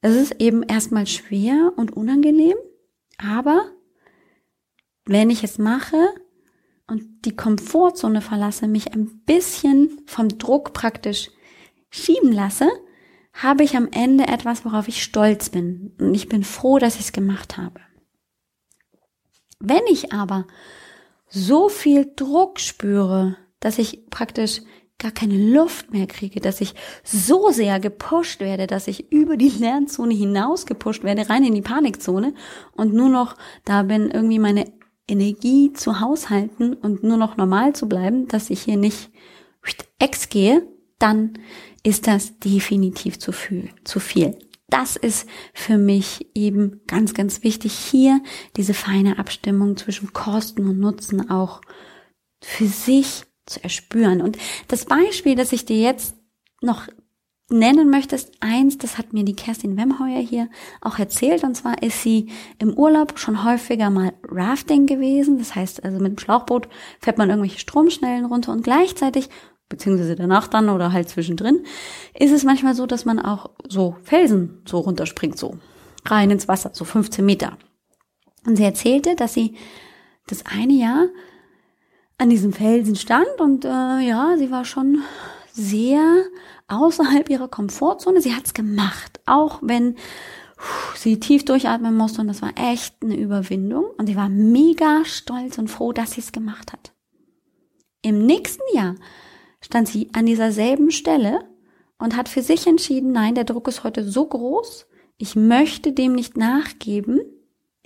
Es 0.00 0.16
ist 0.16 0.40
eben 0.40 0.62
erstmal 0.62 1.06
schwer 1.06 1.72
und 1.76 1.92
unangenehm, 1.92 2.56
aber 3.18 3.70
wenn 5.04 5.30
ich 5.30 5.44
es 5.44 5.58
mache 5.58 6.08
und 6.86 7.24
die 7.24 7.36
Komfortzone 7.36 8.22
verlasse, 8.22 8.66
mich 8.66 8.92
ein 8.92 9.22
bisschen 9.24 10.00
vom 10.06 10.28
Druck 10.28 10.72
praktisch 10.72 11.30
schieben 11.90 12.32
lasse, 12.32 12.68
habe 13.32 13.62
ich 13.62 13.76
am 13.76 13.88
Ende 13.92 14.26
etwas, 14.26 14.64
worauf 14.64 14.88
ich 14.88 15.02
stolz 15.02 15.50
bin. 15.50 15.94
Und 15.98 16.14
ich 16.14 16.28
bin 16.28 16.44
froh, 16.44 16.78
dass 16.78 16.94
ich 16.94 17.02
es 17.02 17.12
gemacht 17.12 17.56
habe. 17.56 17.80
Wenn 19.58 19.86
ich 19.88 20.12
aber 20.12 20.46
so 21.30 21.68
viel 21.68 22.12
Druck 22.14 22.60
spüre, 22.60 23.36
dass 23.60 23.78
ich 23.78 24.06
praktisch 24.10 24.60
gar 24.98 25.10
keine 25.10 25.52
Luft 25.52 25.92
mehr 25.92 26.06
kriege, 26.06 26.40
dass 26.40 26.60
ich 26.60 26.74
so 27.02 27.50
sehr 27.50 27.80
gepusht 27.80 28.40
werde, 28.40 28.66
dass 28.66 28.86
ich 28.86 29.10
über 29.10 29.36
die 29.36 29.48
Lernzone 29.48 30.14
hinaus 30.14 30.66
gepusht 30.66 31.02
werde, 31.02 31.30
rein 31.30 31.44
in 31.44 31.54
die 31.54 31.62
Panikzone 31.62 32.34
und 32.72 32.92
nur 32.92 33.08
noch 33.08 33.36
da 33.64 33.82
bin, 33.82 34.10
irgendwie 34.10 34.38
meine 34.38 34.66
Energie 35.08 35.72
zu 35.72 36.00
haushalten 36.00 36.74
und 36.74 37.02
nur 37.02 37.16
noch 37.16 37.36
normal 37.36 37.74
zu 37.74 37.88
bleiben, 37.88 38.28
dass 38.28 38.50
ich 38.50 38.62
hier 38.62 38.76
nicht 38.76 39.10
ex 39.98 40.28
gehe, 40.28 40.66
dann 40.98 41.38
ist 41.82 42.06
das 42.06 42.38
definitiv 42.38 43.18
zu 43.18 43.32
viel. 43.32 43.70
Zu 43.84 44.00
viel. 44.00 44.36
Das 44.70 44.96
ist 44.96 45.28
für 45.52 45.78
mich 45.78 46.30
eben 46.34 46.80
ganz, 46.86 47.12
ganz 47.12 47.42
wichtig, 47.42 47.72
hier 47.72 48.22
diese 48.56 48.74
feine 48.74 49.18
Abstimmung 49.18 49.76
zwischen 49.76 50.12
Kosten 50.12 50.68
und 50.68 50.78
Nutzen 50.78 51.30
auch 51.30 51.60
für 52.42 52.66
sich 52.66 53.24
zu 53.46 53.62
erspüren. 53.62 54.22
Und 54.22 54.38
das 54.68 54.84
Beispiel, 54.84 55.34
das 55.34 55.52
ich 55.52 55.64
dir 55.64 55.78
jetzt 55.78 56.14
noch 56.62 56.86
nennen 57.50 57.90
möchte, 57.90 58.14
ist 58.14 58.32
eins, 58.40 58.78
das 58.78 58.96
hat 58.96 59.12
mir 59.12 59.24
die 59.24 59.34
Kerstin 59.34 59.76
Wemheuer 59.76 60.20
hier 60.20 60.48
auch 60.80 60.98
erzählt. 60.98 61.42
Und 61.42 61.56
zwar 61.56 61.82
ist 61.82 62.02
sie 62.02 62.30
im 62.58 62.72
Urlaub 62.72 63.18
schon 63.18 63.44
häufiger 63.44 63.90
mal 63.90 64.12
Rafting 64.22 64.86
gewesen. 64.86 65.38
Das 65.38 65.54
heißt, 65.54 65.84
also 65.84 65.98
mit 65.98 66.12
dem 66.12 66.18
Schlauchboot 66.18 66.68
fährt 67.00 67.18
man 67.18 67.28
irgendwelche 67.28 67.58
Stromschnellen 67.58 68.24
runter 68.24 68.52
und 68.52 68.62
gleichzeitig 68.62 69.28
beziehungsweise 69.70 70.16
danach 70.16 70.48
dann 70.48 70.68
oder 70.68 70.92
halt 70.92 71.08
zwischendrin, 71.08 71.64
ist 72.14 72.32
es 72.32 72.44
manchmal 72.44 72.74
so, 72.74 72.84
dass 72.84 73.06
man 73.06 73.18
auch 73.18 73.50
so 73.66 73.96
Felsen 74.02 74.60
so 74.68 74.80
runterspringt, 74.80 75.38
so 75.38 75.56
rein 76.04 76.30
ins 76.30 76.48
Wasser, 76.48 76.72
so 76.74 76.84
15 76.84 77.24
Meter. 77.24 77.56
Und 78.46 78.56
sie 78.56 78.64
erzählte, 78.64 79.16
dass 79.16 79.32
sie 79.32 79.54
das 80.26 80.44
eine 80.44 80.74
Jahr 80.74 81.06
an 82.18 82.28
diesem 82.28 82.52
Felsen 82.52 82.96
stand 82.96 83.40
und 83.40 83.64
äh, 83.64 83.68
ja, 84.00 84.34
sie 84.36 84.50
war 84.50 84.66
schon 84.66 85.02
sehr 85.52 86.24
außerhalb 86.68 87.30
ihrer 87.30 87.48
Komfortzone. 87.48 88.20
Sie 88.20 88.34
hat's 88.34 88.54
gemacht, 88.54 89.20
auch 89.24 89.60
wenn 89.62 89.96
sie 90.94 91.18
tief 91.18 91.44
durchatmen 91.44 91.96
musste 91.96 92.20
und 92.20 92.28
das 92.28 92.42
war 92.42 92.52
echt 92.56 92.96
eine 93.02 93.16
Überwindung. 93.16 93.84
Und 93.96 94.06
sie 94.06 94.16
war 94.16 94.28
mega 94.28 95.04
stolz 95.04 95.58
und 95.58 95.68
froh, 95.68 95.92
dass 95.92 96.12
sie 96.12 96.20
es 96.20 96.32
gemacht 96.32 96.72
hat. 96.72 96.92
Im 98.02 98.24
nächsten 98.26 98.62
Jahr 98.74 98.94
stand 99.62 99.88
sie 99.88 100.08
an 100.12 100.26
dieser 100.26 100.52
selben 100.52 100.90
Stelle 100.90 101.40
und 101.98 102.16
hat 102.16 102.28
für 102.28 102.42
sich 102.42 102.66
entschieden, 102.66 103.12
nein, 103.12 103.34
der 103.34 103.44
Druck 103.44 103.68
ist 103.68 103.84
heute 103.84 104.08
so 104.08 104.26
groß, 104.26 104.86
ich 105.18 105.36
möchte 105.36 105.92
dem 105.92 106.14
nicht 106.14 106.36
nachgeben, 106.36 107.20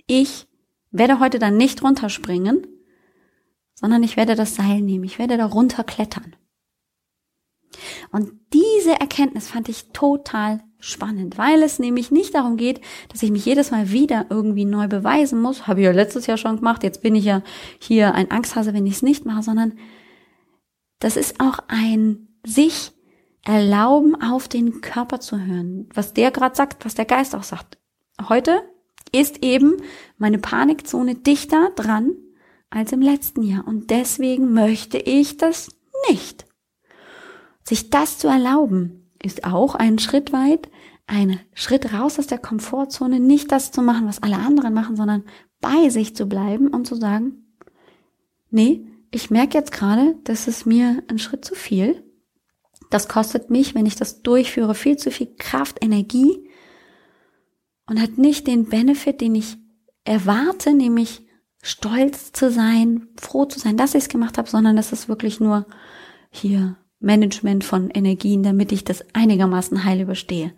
ich 0.07 0.47
werde 0.91 1.19
heute 1.19 1.39
dann 1.39 1.57
nicht 1.57 1.83
runterspringen, 1.83 2.65
sondern 3.73 4.03
ich 4.03 4.15
werde 4.15 4.35
das 4.35 4.55
Seil 4.55 4.81
nehmen, 4.81 5.03
ich 5.03 5.19
werde 5.19 5.37
da 5.37 5.45
runterklettern. 5.45 6.35
Und 8.11 8.31
diese 8.53 8.91
Erkenntnis 8.91 9.49
fand 9.49 9.67
ich 9.67 9.91
total 9.91 10.63
spannend, 10.79 11.37
weil 11.37 11.61
es 11.63 11.79
nämlich 11.79 12.11
nicht 12.11 12.35
darum 12.35 12.55
geht, 12.55 12.79
dass 13.09 13.23
ich 13.23 13.31
mich 13.31 13.45
jedes 13.45 13.71
Mal 13.71 13.91
wieder 13.91 14.27
irgendwie 14.29 14.65
neu 14.65 14.87
beweisen 14.87 15.41
muss. 15.41 15.67
Habe 15.67 15.81
ich 15.81 15.85
ja 15.85 15.91
letztes 15.91 16.27
Jahr 16.27 16.37
schon 16.37 16.57
gemacht, 16.57 16.83
jetzt 16.83 17.01
bin 17.01 17.15
ich 17.15 17.25
ja 17.25 17.41
hier 17.79 18.13
ein 18.13 18.31
Angsthase, 18.31 18.73
wenn 18.73 18.85
ich 18.85 18.93
es 18.93 19.01
nicht 19.01 19.25
mache, 19.25 19.43
sondern 19.43 19.73
das 21.05 21.17
ist 21.17 21.39
auch 21.39 21.59
ein 21.67 22.29
sich 22.43 22.91
erlauben, 23.43 24.19
auf 24.19 24.47
den 24.47 24.81
Körper 24.81 25.19
zu 25.19 25.39
hören, 25.39 25.87
was 25.93 26.15
der 26.15 26.31
gerade 26.31 26.55
sagt, 26.55 26.83
was 26.83 26.95
der 26.95 27.05
Geist 27.05 27.35
auch 27.35 27.43
sagt. 27.43 27.77
Heute 28.27 28.63
ist 29.11 29.43
eben 29.43 29.77
meine 30.17 30.39
Panikzone 30.39 31.13
dichter 31.13 31.69
dran 31.75 32.13
als 32.71 32.91
im 32.91 33.01
letzten 33.01 33.43
Jahr 33.43 33.67
und 33.67 33.91
deswegen 33.91 34.51
möchte 34.51 34.97
ich 34.97 35.37
das 35.37 35.69
nicht. 36.09 36.47
Sich 37.61 37.91
das 37.91 38.17
zu 38.17 38.27
erlauben, 38.27 39.11
ist 39.21 39.43
auch 39.43 39.75
ein 39.75 39.99
Schritt 39.99 40.33
weit, 40.33 40.71
ein 41.05 41.39
Schritt 41.53 41.93
raus 41.93 42.17
aus 42.17 42.25
der 42.25 42.39
Komfortzone, 42.39 43.19
nicht 43.19 43.51
das 43.51 43.71
zu 43.71 43.83
machen, 43.83 44.07
was 44.07 44.23
alle 44.23 44.37
anderen 44.37 44.73
machen, 44.73 44.95
sondern 44.95 45.23
bei 45.61 45.89
sich 45.89 46.15
zu 46.15 46.25
bleiben 46.25 46.69
und 46.69 46.87
zu 46.87 46.95
sagen, 46.95 47.53
nee, 48.49 48.87
ich 49.15 49.31
merke 49.31 49.57
jetzt 49.57 49.71
gerade, 49.71 50.17
das 50.25 50.45
ist 50.49 50.65
mir 50.65 51.01
ein 51.07 51.19
Schritt 51.19 51.45
zu 51.45 51.55
viel. 51.55 52.03
Das 52.89 53.07
kostet 53.07 53.49
mich, 53.49 53.73
wenn 53.73 53.85
ich 53.85 53.95
das 53.95 54.21
durchführe, 54.21 54.75
viel 54.75 54.97
zu 54.97 55.09
viel 55.09 55.33
Kraft, 55.37 55.77
Energie 55.81 56.49
und 57.87 58.01
hat 58.01 58.17
nicht 58.17 58.45
den 58.45 58.65
Benefit, 58.65 59.21
den 59.21 59.35
ich 59.35 59.55
erwarte, 60.03 60.73
nämlich 60.73 61.25
stolz 61.63 62.33
zu 62.33 62.51
sein, 62.51 63.07
froh 63.15 63.45
zu 63.45 63.57
sein, 63.57 63.77
dass 63.77 63.95
ich 63.95 64.03
es 64.03 64.09
gemacht 64.09 64.37
habe, 64.37 64.49
sondern 64.49 64.75
das 64.75 64.91
ist 64.91 65.07
wirklich 65.07 65.39
nur 65.39 65.65
hier 66.29 66.75
Management 66.99 67.63
von 67.63 67.89
Energien, 67.91 68.43
damit 68.43 68.73
ich 68.73 68.83
das 68.83 69.05
einigermaßen 69.13 69.85
heil 69.85 70.01
überstehe. 70.01 70.51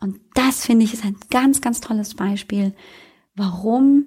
Und 0.00 0.20
das 0.32 0.64
finde 0.64 0.86
ich 0.86 0.94
ist 0.94 1.04
ein 1.04 1.18
ganz, 1.28 1.60
ganz 1.60 1.82
tolles 1.82 2.14
Beispiel, 2.14 2.74
warum 3.34 4.06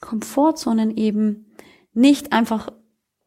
Komfortzonen 0.00 0.96
eben 0.96 1.46
nicht 1.92 2.32
einfach 2.32 2.72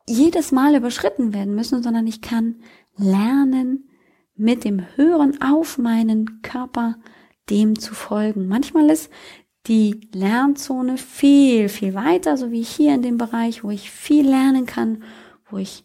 jedes 0.08 0.52
Mal 0.52 0.76
überschritten 0.76 1.34
werden 1.34 1.56
müssen, 1.56 1.84
sondern 1.84 2.08
ich 2.08 2.22
kann 2.22 2.56
lernen, 2.98 3.88
mit 4.36 4.64
dem 4.64 4.84
Hören 4.96 5.40
auf 5.42 5.78
meinen 5.78 6.42
Körper 6.42 6.96
dem 7.50 7.78
zu 7.78 7.94
folgen. 7.94 8.48
Manchmal 8.48 8.90
ist 8.90 9.12
die 9.68 10.10
Lernzone 10.14 10.98
viel, 10.98 11.70
viel 11.70 11.94
weiter, 11.94 12.38
so 12.38 12.52
wie 12.52 12.64
hier 12.64 12.96
in 12.96 13.04
dem 13.04 13.18
Bereich, 13.18 13.64
wo 13.64 13.70
ich 13.70 13.92
viel 13.92 14.28
lernen 14.28 14.66
kann, 14.66 15.04
wo 15.50 15.58
ich 15.58 15.84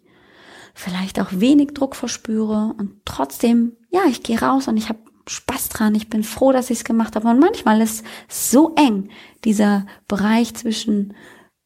vielleicht 0.75 1.21
auch 1.21 1.29
wenig 1.33 1.75
Druck 1.75 1.97
verspüre 1.97 2.75
und 2.79 3.01
trotzdem, 3.05 3.77
ja, 3.91 4.03
ich 4.09 4.23
gehe 4.23 4.41
raus 4.41 4.69
und 4.69 4.77
ich 4.77 4.89
habe 4.89 5.01
Spaß 5.29 5.71
dran, 5.71 5.95
ich 5.95 6.09
bin 6.09 6.23
froh, 6.23 6.53
dass 6.53 6.71
ich 6.71 6.79
es 6.79 6.85
gemacht 6.85 7.17
habe. 7.17 7.29
Und 7.29 7.41
manchmal 7.41 7.81
ist 7.81 8.05
so 8.29 8.75
eng 8.77 9.11
dieser 9.45 9.87
Bereich 10.07 10.55
zwischen 10.55 11.15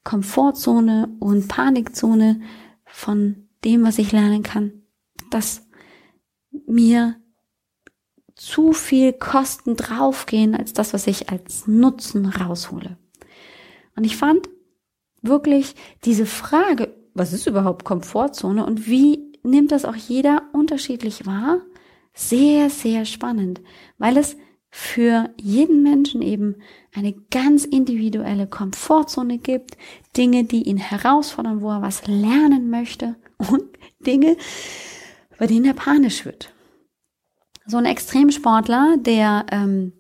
Komfortzone 0.05 1.09
und 1.21 1.49
Panikzone 1.49 2.41
von 2.87 3.49
dem, 3.65 3.85
was 3.85 3.99
ich 3.99 4.13
lernen 4.13 4.43
kann, 4.43 4.83
dass 5.31 5.67
mir 6.67 7.17
zu 8.35 8.73
viel 8.73 9.13
Kosten 9.13 9.77
draufgehen 9.77 10.55
als 10.55 10.73
das, 10.73 10.95
was 10.95 11.07
ich 11.07 11.29
als 11.29 11.67
Nutzen 11.67 12.27
raushole. 12.27 12.97
Und 13.97 14.05
ich 14.05 14.17
fand 14.17 14.49
wirklich 15.21 15.75
diese 16.05 16.25
Frage, 16.25 16.95
was 17.13 17.33
ist 17.35 17.47
überhaupt 17.47 17.85
Komfortzone 17.85 18.65
und 18.65 18.87
wie 18.89 19.31
nimmt 19.43 19.73
das 19.73 19.85
auch 19.85 19.95
jeder 19.95 20.45
unterschiedlich 20.53 21.27
wahr, 21.27 21.61
sehr, 22.15 22.71
sehr 22.71 23.05
spannend, 23.05 23.61
weil 23.99 24.17
es 24.17 24.37
für 24.71 25.31
jeden 25.37 25.83
Menschen 25.83 26.23
eben 26.23 26.57
eine 26.95 27.13
ganz 27.31 27.65
individuelle 27.65 28.47
Komfortzone 28.47 29.39
gibt, 29.39 29.77
Dinge, 30.17 30.45
die 30.45 30.63
ihn 30.63 30.77
herausfordern, 30.77 31.61
wo 31.61 31.71
er 31.71 31.83
was 31.83 32.07
lernen 32.07 32.71
möchte 32.71 33.17
und 33.39 33.65
Dinge, 34.07 34.37
bei 35.39 35.47
denen 35.47 35.65
er 35.65 35.75
panisch 35.75 36.25
wird. 36.25 36.53
So 37.67 37.77
ein 37.77 37.85
Extremsportler, 37.85 38.97
der, 38.99 39.47
ähm, 39.51 39.93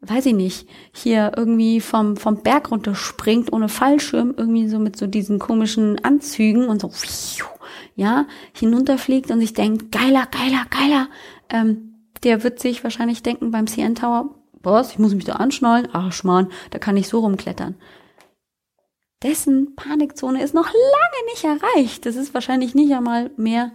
weiß 0.00 0.26
ich 0.26 0.34
nicht, 0.34 0.68
hier 0.92 1.32
irgendwie 1.36 1.80
vom, 1.80 2.16
vom 2.16 2.42
Berg 2.42 2.70
runter 2.70 2.94
springt 2.94 3.52
ohne 3.52 3.68
Fallschirm, 3.68 4.34
irgendwie 4.36 4.68
so 4.68 4.78
mit 4.78 4.96
so 4.96 5.06
diesen 5.06 5.38
komischen 5.38 6.04
Anzügen 6.04 6.68
und 6.68 6.80
so, 6.80 6.90
ja, 7.94 8.26
hinunterfliegt 8.52 9.30
und 9.30 9.40
sich 9.40 9.54
denkt, 9.54 9.90
geiler, 9.90 10.26
geiler, 10.30 10.66
geiler, 10.70 11.08
ähm, 11.48 11.95
der 12.22 12.42
wird 12.42 12.60
sich 12.60 12.82
wahrscheinlich 12.84 13.22
denken 13.22 13.50
beim 13.50 13.66
CN 13.66 13.94
Tower, 13.94 14.30
was, 14.62 14.92
ich 14.92 14.98
muss 14.98 15.14
mich 15.14 15.24
da 15.24 15.34
anschnallen? 15.34 15.88
Ach, 15.92 16.12
Schmarrn, 16.12 16.48
da 16.70 16.78
kann 16.78 16.96
ich 16.96 17.08
so 17.08 17.20
rumklettern. 17.20 17.76
Dessen 19.22 19.74
Panikzone 19.76 20.42
ist 20.42 20.54
noch 20.54 20.66
lange 20.66 21.30
nicht 21.30 21.44
erreicht. 21.44 22.04
Das 22.04 22.16
ist 22.16 22.34
wahrscheinlich 22.34 22.74
nicht 22.74 22.92
einmal 22.92 23.30
mehr 23.36 23.72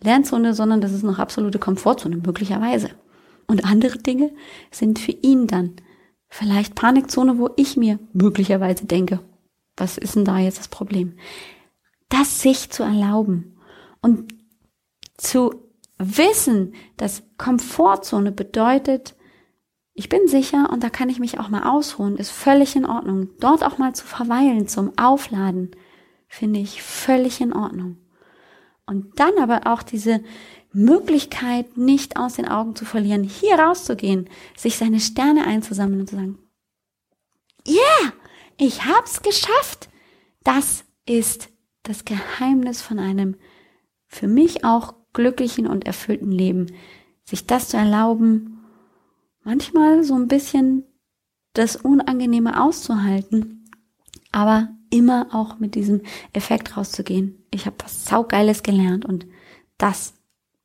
Lernzone, 0.00 0.54
sondern 0.54 0.80
das 0.80 0.92
ist 0.92 1.02
noch 1.02 1.18
absolute 1.18 1.58
Komfortzone, 1.58 2.16
möglicherweise. 2.16 2.90
Und 3.46 3.64
andere 3.64 3.98
Dinge 3.98 4.32
sind 4.70 4.98
für 4.98 5.12
ihn 5.12 5.46
dann 5.46 5.76
vielleicht 6.28 6.74
Panikzone, 6.74 7.38
wo 7.38 7.50
ich 7.56 7.76
mir 7.76 7.98
möglicherweise 8.12 8.86
denke, 8.86 9.20
was 9.76 9.98
ist 9.98 10.16
denn 10.16 10.24
da 10.24 10.38
jetzt 10.38 10.58
das 10.58 10.68
Problem? 10.68 11.18
Das 12.08 12.42
sich 12.42 12.70
zu 12.70 12.82
erlauben 12.82 13.58
und 14.00 14.34
zu 15.16 15.67
wissen, 15.98 16.74
dass 16.96 17.24
Komfortzone 17.36 18.32
bedeutet, 18.32 19.14
ich 19.94 20.08
bin 20.08 20.28
sicher 20.28 20.70
und 20.72 20.84
da 20.84 20.90
kann 20.90 21.08
ich 21.08 21.18
mich 21.18 21.40
auch 21.40 21.48
mal 21.48 21.64
ausruhen, 21.64 22.16
ist 22.16 22.30
völlig 22.30 22.76
in 22.76 22.86
Ordnung. 22.86 23.30
Dort 23.40 23.64
auch 23.64 23.78
mal 23.78 23.94
zu 23.94 24.06
verweilen 24.06 24.68
zum 24.68 24.96
Aufladen, 24.96 25.72
finde 26.28 26.60
ich 26.60 26.82
völlig 26.82 27.40
in 27.40 27.52
Ordnung. 27.52 27.98
Und 28.86 29.18
dann 29.18 29.36
aber 29.38 29.66
auch 29.66 29.82
diese 29.82 30.22
Möglichkeit 30.72 31.76
nicht 31.76 32.16
aus 32.16 32.34
den 32.34 32.46
Augen 32.46 32.76
zu 32.76 32.84
verlieren, 32.84 33.24
hier 33.24 33.58
rauszugehen, 33.58 34.30
sich 34.56 34.76
seine 34.76 35.00
Sterne 35.00 35.44
einzusammeln 35.44 36.00
und 36.00 36.08
zu 36.08 36.16
sagen, 36.16 36.38
yeah, 37.66 38.12
ich 38.56 38.84
hab's 38.84 39.22
geschafft. 39.22 39.88
Das 40.44 40.84
ist 41.06 41.48
das 41.82 42.04
Geheimnis 42.04 42.82
von 42.82 42.98
einem 42.98 43.36
für 44.06 44.28
mich 44.28 44.64
auch 44.64 44.94
glücklichen 45.18 45.66
und 45.66 45.84
erfüllten 45.84 46.30
Leben, 46.30 46.66
sich 47.24 47.44
das 47.44 47.68
zu 47.68 47.76
erlauben, 47.76 48.60
manchmal 49.42 50.04
so 50.04 50.14
ein 50.14 50.28
bisschen 50.28 50.84
das 51.54 51.74
Unangenehme 51.74 52.62
auszuhalten, 52.62 53.68
aber 54.30 54.68
immer 54.90 55.26
auch 55.32 55.58
mit 55.58 55.74
diesem 55.74 56.02
Effekt 56.32 56.76
rauszugehen. 56.76 57.44
Ich 57.50 57.66
habe 57.66 57.74
was 57.82 58.04
saugeiles 58.04 58.62
gelernt 58.62 59.04
und 59.04 59.26
das 59.76 60.14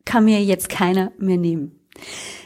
kann 0.06 0.26
mir 0.26 0.44
jetzt 0.44 0.70
keiner 0.70 1.12
mehr 1.18 1.38
nehmen. 1.38 1.80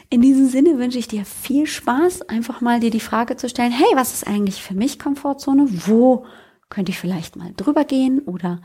In 0.08 0.22
diesem 0.22 0.48
Sinne 0.48 0.78
wünsche 0.78 0.98
ich 0.98 1.08
dir 1.08 1.26
viel 1.26 1.66
Spaß, 1.66 2.22
einfach 2.22 2.62
mal 2.62 2.80
dir 2.80 2.90
die 2.90 3.00
Frage 3.00 3.36
zu 3.36 3.50
stellen, 3.50 3.72
hey, 3.72 3.88
was 3.94 4.14
ist 4.14 4.26
eigentlich 4.26 4.62
für 4.62 4.74
mich 4.74 4.98
Komfortzone? 4.98 5.66
Wo 5.86 6.24
könnte 6.70 6.90
ich 6.90 6.98
vielleicht 6.98 7.36
mal 7.36 7.52
drüber 7.54 7.84
gehen 7.84 8.20
oder 8.20 8.62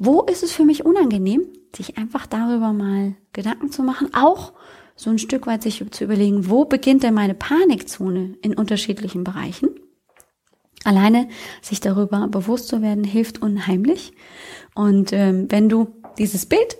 wo 0.00 0.22
ist 0.22 0.42
es 0.42 0.52
für 0.52 0.64
mich 0.64 0.84
unangenehm? 0.84 1.48
sich 1.76 1.98
einfach 1.98 2.26
darüber 2.26 2.72
mal 2.72 3.14
Gedanken 3.32 3.70
zu 3.70 3.82
machen, 3.82 4.12
auch 4.14 4.52
so 4.96 5.10
ein 5.10 5.18
Stück 5.18 5.46
weit 5.46 5.62
sich 5.62 5.84
zu 5.90 6.04
überlegen, 6.04 6.48
wo 6.50 6.64
beginnt 6.64 7.02
denn 7.02 7.14
meine 7.14 7.34
Panikzone 7.34 8.36
in 8.42 8.54
unterschiedlichen 8.54 9.24
Bereichen? 9.24 9.70
Alleine 10.84 11.28
sich 11.60 11.80
darüber 11.80 12.28
bewusst 12.28 12.68
zu 12.68 12.82
werden, 12.82 13.04
hilft 13.04 13.42
unheimlich. 13.42 14.12
Und 14.74 15.12
ähm, 15.12 15.46
wenn 15.50 15.68
du 15.68 15.88
dieses 16.18 16.46
Bild 16.46 16.78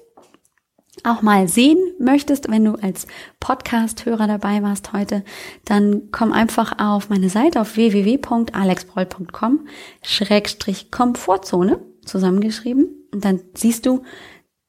auch 1.04 1.22
mal 1.22 1.46
sehen 1.46 1.78
möchtest, 2.00 2.50
wenn 2.50 2.64
du 2.64 2.72
als 2.74 3.06
Podcast-Hörer 3.38 4.26
dabei 4.26 4.62
warst 4.62 4.92
heute, 4.92 5.24
dann 5.64 6.10
komm 6.10 6.32
einfach 6.32 6.78
auf 6.78 7.08
meine 7.08 7.28
Seite 7.28 7.60
auf 7.60 7.76
www.alexbroll.com 7.76 9.68
Schrägstrich 10.02 10.90
Komfortzone 10.90 11.80
zusammengeschrieben. 12.04 12.97
Und 13.12 13.24
dann 13.24 13.40
siehst 13.54 13.86
du 13.86 14.02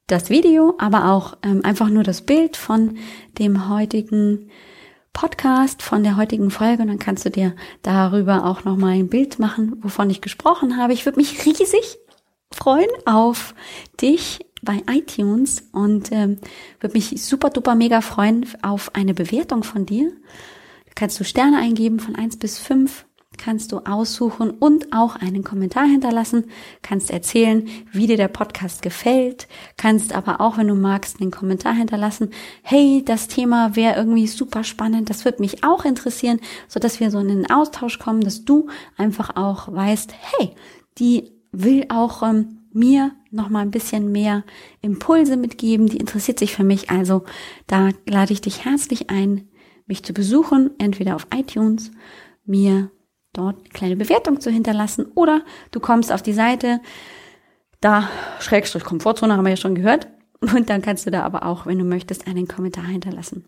das 0.08 0.30
Video, 0.30 0.76
aber 0.78 1.12
auch 1.12 1.38
ähm, 1.44 1.64
einfach 1.64 1.90
nur 1.90 2.04
das 2.04 2.22
Bild 2.22 2.58
von 2.58 2.98
dem 3.38 3.70
heutigen 3.70 4.50
Podcast, 5.14 5.82
von 5.82 6.04
der 6.04 6.18
heutigen 6.18 6.52
Folge. 6.52 6.82
Und 6.82 6.88
dann 6.88 7.00
kannst 7.00 7.26
du 7.26 7.30
dir 7.30 7.56
darüber 7.82 8.46
auch 8.46 8.64
nochmal 8.64 8.94
ein 8.94 9.10
Bild 9.10 9.40
machen, 9.40 9.78
wovon 9.82 10.10
ich 10.10 10.22
gesprochen 10.22 10.78
habe. 10.78 10.94
Ich 10.94 11.06
würde 11.06 11.20
mich 11.20 11.46
riesig 11.46 12.00
freuen 12.52 12.90
auf 13.06 13.54
dich 14.02 14.40
bei 14.62 14.82
iTunes 14.90 15.70
und 15.72 16.12
ähm, 16.12 16.40
würde 16.80 16.96
mich 16.96 17.24
super 17.24 17.50
duper 17.50 17.76
mega 17.76 18.02
freuen 18.02 18.46
auf 18.62 18.96
eine 18.96 19.14
Bewertung 19.14 19.64
von 19.64 19.86
dir. 19.86 20.12
Da 20.86 20.92
kannst 20.96 21.20
du 21.20 21.24
Sterne 21.24 21.58
eingeben 21.60 22.00
von 22.00 22.16
eins 22.16 22.38
bis 22.38 22.58
fünf 22.58 23.06
kannst 23.40 23.72
du 23.72 23.80
aussuchen 23.80 24.52
und 24.52 24.94
auch 24.94 25.16
einen 25.16 25.44
Kommentar 25.44 25.86
hinterlassen, 25.86 26.46
kannst 26.84 27.10
erzählen, 27.10 27.68
wie 27.92 28.06
dir 28.06 28.18
der 28.18 28.28
Podcast 28.28 28.84
gefällt, 28.84 29.48
kannst 29.78 30.14
aber 30.14 30.42
auch, 30.42 30.58
wenn 30.58 30.68
du 30.68 30.76
magst, 30.76 31.20
einen 31.20 31.32
Kommentar 31.32 31.74
hinterlassen, 31.74 32.30
hey, 32.62 33.02
das 33.04 33.28
Thema 33.28 33.76
wäre 33.76 33.96
irgendwie 33.96 34.28
super 34.28 34.64
spannend, 34.64 35.10
das 35.10 35.26
würde 35.26 35.42
mich 35.42 35.64
auch 35.64 35.86
interessieren, 35.86 36.40
so 36.68 36.80
dass 36.80 37.00
wir 37.00 37.10
so 37.10 37.20
in 37.20 37.30
den 37.30 37.50
Austausch 37.50 37.98
kommen, 37.98 38.22
dass 38.22 38.46
du 38.46 38.68
einfach 38.98 39.36
auch 39.36 39.74
weißt, 39.74 40.14
hey, 40.14 40.52
die 41.00 41.32
will 41.52 41.86
auch 41.90 42.22
ähm, 42.22 42.60
mir 42.72 43.12
noch 43.32 43.50
mal 43.50 43.62
ein 43.62 43.72
bisschen 43.72 44.12
mehr 44.12 44.44
Impulse 44.82 45.38
mitgeben, 45.38 45.88
die 45.88 45.98
interessiert 45.98 46.40
sich 46.40 46.54
für 46.54 46.64
mich, 46.64 46.90
also 46.90 47.24
da 47.68 47.90
lade 48.06 48.34
ich 48.34 48.42
dich 48.42 48.66
herzlich 48.66 49.10
ein, 49.10 49.48
mich 49.88 50.04
zu 50.04 50.14
besuchen, 50.14 50.72
entweder 50.78 51.16
auf 51.16 51.28
iTunes, 51.34 51.92
mir 52.46 52.92
dort 53.34 53.60
eine 53.60 53.70
kleine 53.70 53.96
Bewertung 53.96 54.40
zu 54.40 54.50
hinterlassen 54.50 55.06
oder 55.16 55.42
du 55.72 55.80
kommst 55.80 56.12
auf 56.12 56.22
die 56.22 56.34
Seite, 56.34 56.82
da 57.82 58.10
Schrägstrich 58.40 58.84
Komfortzone 58.84 59.36
haben 59.36 59.46
wir 59.46 59.52
ja 59.52 59.58
schon 59.58 59.76
gehört 59.76 60.08
und 60.42 60.70
dann 60.70 60.82
kannst 60.82 61.06
du 61.06 61.12
da 61.12 61.24
aber 61.24 61.46
auch, 61.46 61.66
wenn 61.66 61.80
du 61.80 61.86
möchtest, 61.86 62.28
einen 62.28 62.48
Kommentar 62.48 62.86
hinterlassen. 62.86 63.46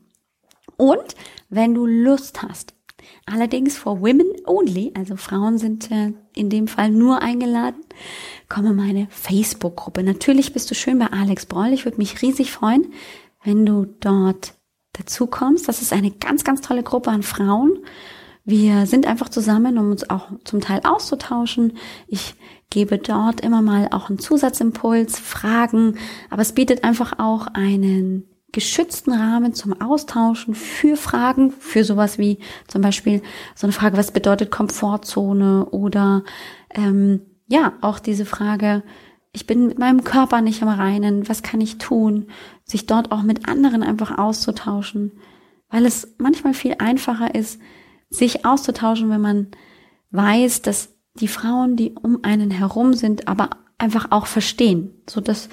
Und 0.78 1.16
wenn 1.50 1.74
du 1.74 1.86
Lust 1.86 2.42
hast, 2.42 2.74
allerdings 3.26 3.78
for 3.78 4.02
women 4.02 4.32
only, 4.46 4.92
also 4.96 5.16
Frauen 5.16 5.58
sind 5.58 5.92
äh, 5.92 6.14
in 6.36 6.50
dem 6.50 6.68
Fall 6.68 6.90
nur 6.90 7.22
eingeladen, 7.22 7.82
komme 8.50 8.74
meine 8.74 9.08
Facebook-Gruppe. 9.10 10.04
Natürlich 10.04 10.54
bist 10.54 10.72
du 10.72 10.76
schön 10.76 11.00
bei 11.00 11.08
Alex 11.08 11.46
Broll. 11.46 11.74
Ich 11.74 11.86
würde 11.86 11.98
mich 11.98 12.22
riesig 12.22 12.52
freuen, 12.52 12.94
wenn 13.44 13.66
du 13.66 13.86
dort 14.00 14.56
dazu 14.94 15.28
kommst. 15.28 15.68
Das 15.68 15.82
ist 15.82 15.94
eine 15.94 16.12
ganz, 16.12 16.44
ganz 16.44 16.62
tolle 16.62 16.84
Gruppe 16.84 17.12
an 17.12 17.24
Frauen 17.24 17.80
wir 18.44 18.86
sind 18.86 19.06
einfach 19.06 19.30
zusammen, 19.30 19.78
um 19.78 19.92
uns 19.92 20.10
auch 20.10 20.32
zum 20.44 20.62
Teil 20.62 20.82
auszutauschen. 20.84 21.78
Ich 22.08 22.36
gebe 22.70 22.98
dort 22.98 23.42
immer 23.42 23.62
mal 23.62 23.90
auch 23.92 24.10
einen 24.10 24.20
Zusatzimpuls, 24.20 25.20
Fragen, 25.20 25.98
aber 26.30 26.42
es 26.42 26.54
bietet 26.54 26.84
einfach 26.84 27.20
auch 27.20 27.48
einen 27.48 28.28
geschützten 28.52 29.14
Rahmen 29.14 29.54
zum 29.54 29.80
Austauschen 29.82 30.56
für 30.56 30.98
Fragen, 30.98 31.52
für 31.52 31.84
sowas 31.84 32.18
wie 32.18 32.40
zum 32.68 32.82
Beispiel 32.82 33.22
so 33.56 33.66
eine 33.66 33.74
Frage, 33.74 33.98
was 33.98 34.12
bedeutet 34.12 34.52
Komfortzone 34.52 35.68
oder 35.68 36.24
ähm, 36.72 37.22
ja, 37.48 37.74
auch 37.82 38.00
diese 38.00 38.26
Frage, 38.26 38.84
ich 39.32 39.48
bin 39.48 39.68
mit 39.68 39.80
meinem 39.80 40.04
Körper 40.04 40.42
nicht 40.42 40.62
im 40.62 40.68
Reinen, 40.68 41.30
was 41.30 41.44
kann 41.44 41.62
ich 41.62 41.78
tun, 41.78 42.28
sich 42.66 42.88
dort 42.88 43.14
auch 43.14 43.22
mit 43.22 43.48
anderen 43.48 43.84
einfach 43.84 44.18
auszutauschen 44.18 45.14
weil 45.72 45.86
es 45.86 46.16
manchmal 46.20 46.54
viel 46.54 46.76
einfacher 46.78 47.34
ist, 47.34 47.60
sich 48.12 48.46
auszutauschen, 48.46 49.10
wenn 49.10 49.22
man 49.22 49.48
weiß, 50.12 50.62
dass 50.62 50.90
die 51.16 51.28
Frauen, 51.28 51.76
die 51.76 51.94
um 51.94 52.24
einen 52.24 52.52
herum 52.52 52.94
sind, 52.94 53.28
aber 53.28 53.50
einfach 53.78 54.12
auch 54.12 54.28
verstehen, 54.28 54.94
so 55.10 55.22
dass 55.22 55.50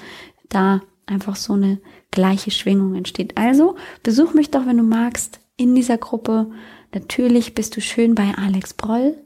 da 0.49 0.81
einfach 1.07 1.35
so 1.35 1.53
eine 1.53 1.79
gleiche 2.11 2.51
Schwingung 2.51 2.93
entsteht. 2.95 3.37
Also 3.37 3.75
besuch 4.03 4.33
mich 4.33 4.51
doch, 4.51 4.67
wenn 4.67 4.77
du 4.77 4.83
magst, 4.83 5.39
in 5.57 5.75
dieser 5.75 5.97
Gruppe. 5.97 6.51
Natürlich 6.93 7.55
bist 7.55 7.75
du 7.75 7.81
schön 7.81 8.15
bei 8.15 8.33
Alex 8.35 8.73
Broll 8.73 9.17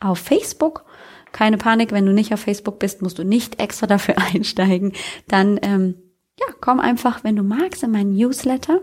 auf 0.00 0.18
Facebook. 0.18 0.84
Keine 1.32 1.58
Panik, 1.58 1.92
wenn 1.92 2.06
du 2.06 2.12
nicht 2.12 2.32
auf 2.32 2.40
Facebook 2.40 2.78
bist, 2.78 3.02
musst 3.02 3.18
du 3.18 3.24
nicht 3.24 3.60
extra 3.60 3.86
dafür 3.86 4.16
einsteigen. 4.34 4.92
Dann 5.28 5.58
ähm, 5.62 5.94
ja, 6.40 6.46
komm 6.60 6.80
einfach, 6.80 7.24
wenn 7.24 7.36
du 7.36 7.42
magst, 7.42 7.82
in 7.82 7.90
meinen 7.90 8.14
Newsletter. 8.14 8.80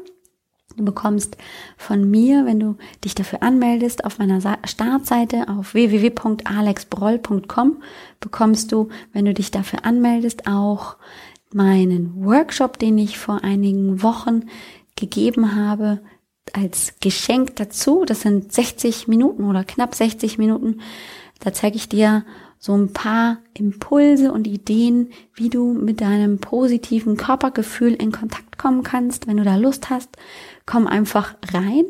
Du 0.77 0.83
bekommst 0.83 1.37
von 1.77 2.09
mir, 2.09 2.45
wenn 2.45 2.59
du 2.59 2.75
dich 3.03 3.15
dafür 3.15 3.41
anmeldest, 3.41 4.03
auf 4.03 4.19
meiner 4.19 4.41
Startseite 4.65 5.47
auf 5.47 5.73
www.alexbroll.com 5.73 7.77
bekommst 8.19 8.71
du, 8.71 8.89
wenn 9.13 9.25
du 9.25 9.33
dich 9.33 9.49
dafür 9.51 9.85
anmeldest, 9.85 10.47
auch 10.47 10.97
meinen 11.53 12.25
Workshop, 12.25 12.79
den 12.79 12.97
ich 12.97 13.17
vor 13.17 13.43
einigen 13.43 14.03
Wochen 14.03 14.49
gegeben 14.97 15.55
habe, 15.55 16.01
als 16.53 16.93
Geschenk 16.99 17.55
dazu. 17.55 18.03
Das 18.05 18.21
sind 18.21 18.51
60 18.51 19.07
Minuten 19.07 19.45
oder 19.45 19.63
knapp 19.63 19.95
60 19.95 20.37
Minuten. 20.37 20.81
Da 21.39 21.53
zeige 21.53 21.77
ich 21.77 21.89
dir 21.89 22.25
so 22.65 22.75
ein 22.75 22.93
paar 22.93 23.37
Impulse 23.53 24.31
und 24.31 24.47
Ideen, 24.47 25.11
wie 25.35 25.49
du 25.49 25.73
mit 25.73 26.01
deinem 26.01 26.39
positiven 26.39 27.15
Körpergefühl 27.15 27.93
in 27.93 28.11
Kontakt 28.11 28.57
kommen 28.57 28.81
kannst. 28.81 29.27
Wenn 29.27 29.37
du 29.37 29.43
da 29.43 29.55
Lust 29.55 29.91
hast, 29.91 30.09
komm 30.65 30.87
einfach 30.87 31.35
rein 31.53 31.85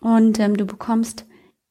und 0.00 0.40
ähm, 0.40 0.56
du 0.56 0.66
bekommst, 0.66 1.24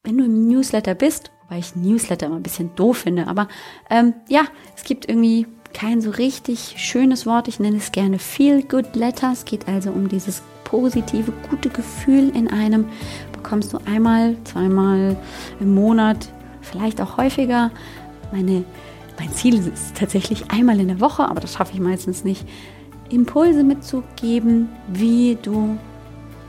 wenn 0.05 0.17
du 0.17 0.23
im 0.23 0.47
Newsletter 0.47 0.95
bist, 0.95 1.29
weil 1.49 1.59
ich 1.59 1.75
Newsletter 1.75 2.27
immer 2.27 2.37
ein 2.37 2.43
bisschen 2.43 2.73
doof 2.77 2.99
finde, 2.99 3.27
aber 3.27 3.49
ähm, 3.89 4.13
ja, 4.29 4.43
es 4.77 4.85
gibt 4.85 5.09
irgendwie 5.09 5.45
kein 5.73 5.99
so 5.99 6.11
richtig 6.11 6.75
schönes 6.77 7.25
Wort. 7.25 7.49
Ich 7.49 7.59
nenne 7.59 7.75
es 7.75 7.91
gerne 7.91 8.17
Feel 8.17 8.63
Good 8.63 8.95
Letter. 8.95 9.33
Es 9.33 9.43
geht 9.43 9.67
also 9.67 9.91
um 9.91 10.07
dieses 10.07 10.41
positive, 10.63 11.33
gute 11.49 11.67
Gefühl 11.67 12.29
in 12.33 12.47
einem. 12.47 12.85
Bekommst 13.33 13.73
du 13.73 13.79
einmal, 13.85 14.37
zweimal 14.45 15.17
im 15.59 15.75
Monat, 15.75 16.29
vielleicht 16.61 17.01
auch 17.01 17.17
häufiger 17.17 17.71
meine, 18.31 18.63
mein 19.19 19.31
Ziel 19.33 19.55
ist 19.55 19.95
tatsächlich 19.95 20.51
einmal 20.51 20.79
in 20.79 20.87
der 20.87 20.99
Woche, 20.99 21.27
aber 21.27 21.39
das 21.39 21.53
schaffe 21.53 21.73
ich 21.73 21.79
meistens 21.79 22.23
nicht, 22.23 22.45
Impulse 23.09 23.63
mitzugeben, 23.63 24.69
wie 24.87 25.37
du 25.41 25.77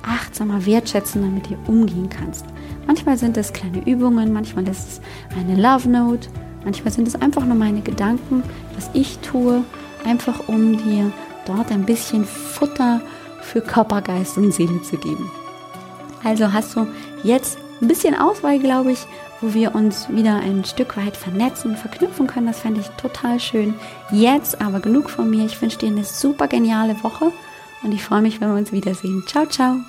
achtsamer, 0.03 0.65
wertschätzender 0.65 1.29
mit 1.29 1.49
dir 1.49 1.59
umgehen 1.67 2.09
kannst. 2.09 2.45
Manchmal 2.87 3.19
sind 3.19 3.37
es 3.37 3.53
kleine 3.53 3.87
Übungen, 3.87 4.33
manchmal 4.33 4.67
ist 4.69 4.89
es 4.89 5.01
eine 5.37 5.61
Love 5.61 5.89
Note, 5.89 6.29
manchmal 6.65 6.93
sind 6.93 7.07
es 7.07 7.15
einfach 7.15 7.45
nur 7.45 7.57
meine 7.57 7.81
Gedanken, 7.81 8.43
was 8.75 8.91
ich 8.95 9.19
tue, 9.19 9.63
einfach 10.05 10.49
um 10.49 10.77
dir 10.79 11.13
dort 11.47 11.71
ein 11.71 11.85
bisschen 11.85 12.25
Futter 12.25 13.01
für 13.43 13.61
Körper, 13.61 14.03
Geist 14.03 14.37
und 14.37 14.53
Seele 14.53 14.83
zu 14.83 14.97
geben. 14.97 15.31
Also 16.25 16.53
hast 16.53 16.77
du 16.77 16.87
jetzt 17.23 17.59
ein 17.81 17.89
bisschen 17.89 18.15
Auswahl, 18.15 18.59
glaube 18.59 18.93
ich, 18.93 19.07
wo 19.41 19.55
wir 19.55 19.75
uns 19.75 20.09
wieder 20.09 20.37
ein 20.37 20.65
Stück 20.65 20.97
weit 20.97 21.17
vernetzen, 21.17 21.77
verknüpfen 21.77 22.27
können. 22.27 22.47
Das 22.47 22.61
fände 22.61 22.81
ich 22.81 22.89
total 22.91 23.39
schön. 23.41 23.75
Jetzt 24.11 24.61
aber 24.61 24.81
genug 24.81 25.11
von 25.11 25.31
mir. 25.31 25.45
Ich 25.45 25.61
wünsche 25.61 25.79
dir 25.79 25.89
eine 25.89 26.05
super 26.05 26.49
geniale 26.49 27.03
Woche 27.03 27.33
und 27.83 27.93
ich 27.93 28.03
freue 28.03 28.23
mich, 28.23 28.41
wenn 28.41 28.49
wir 28.51 28.57
uns 28.57 28.73
wiedersehen. 28.73 29.25
Ciao, 29.27 29.47
ciao. 29.47 29.81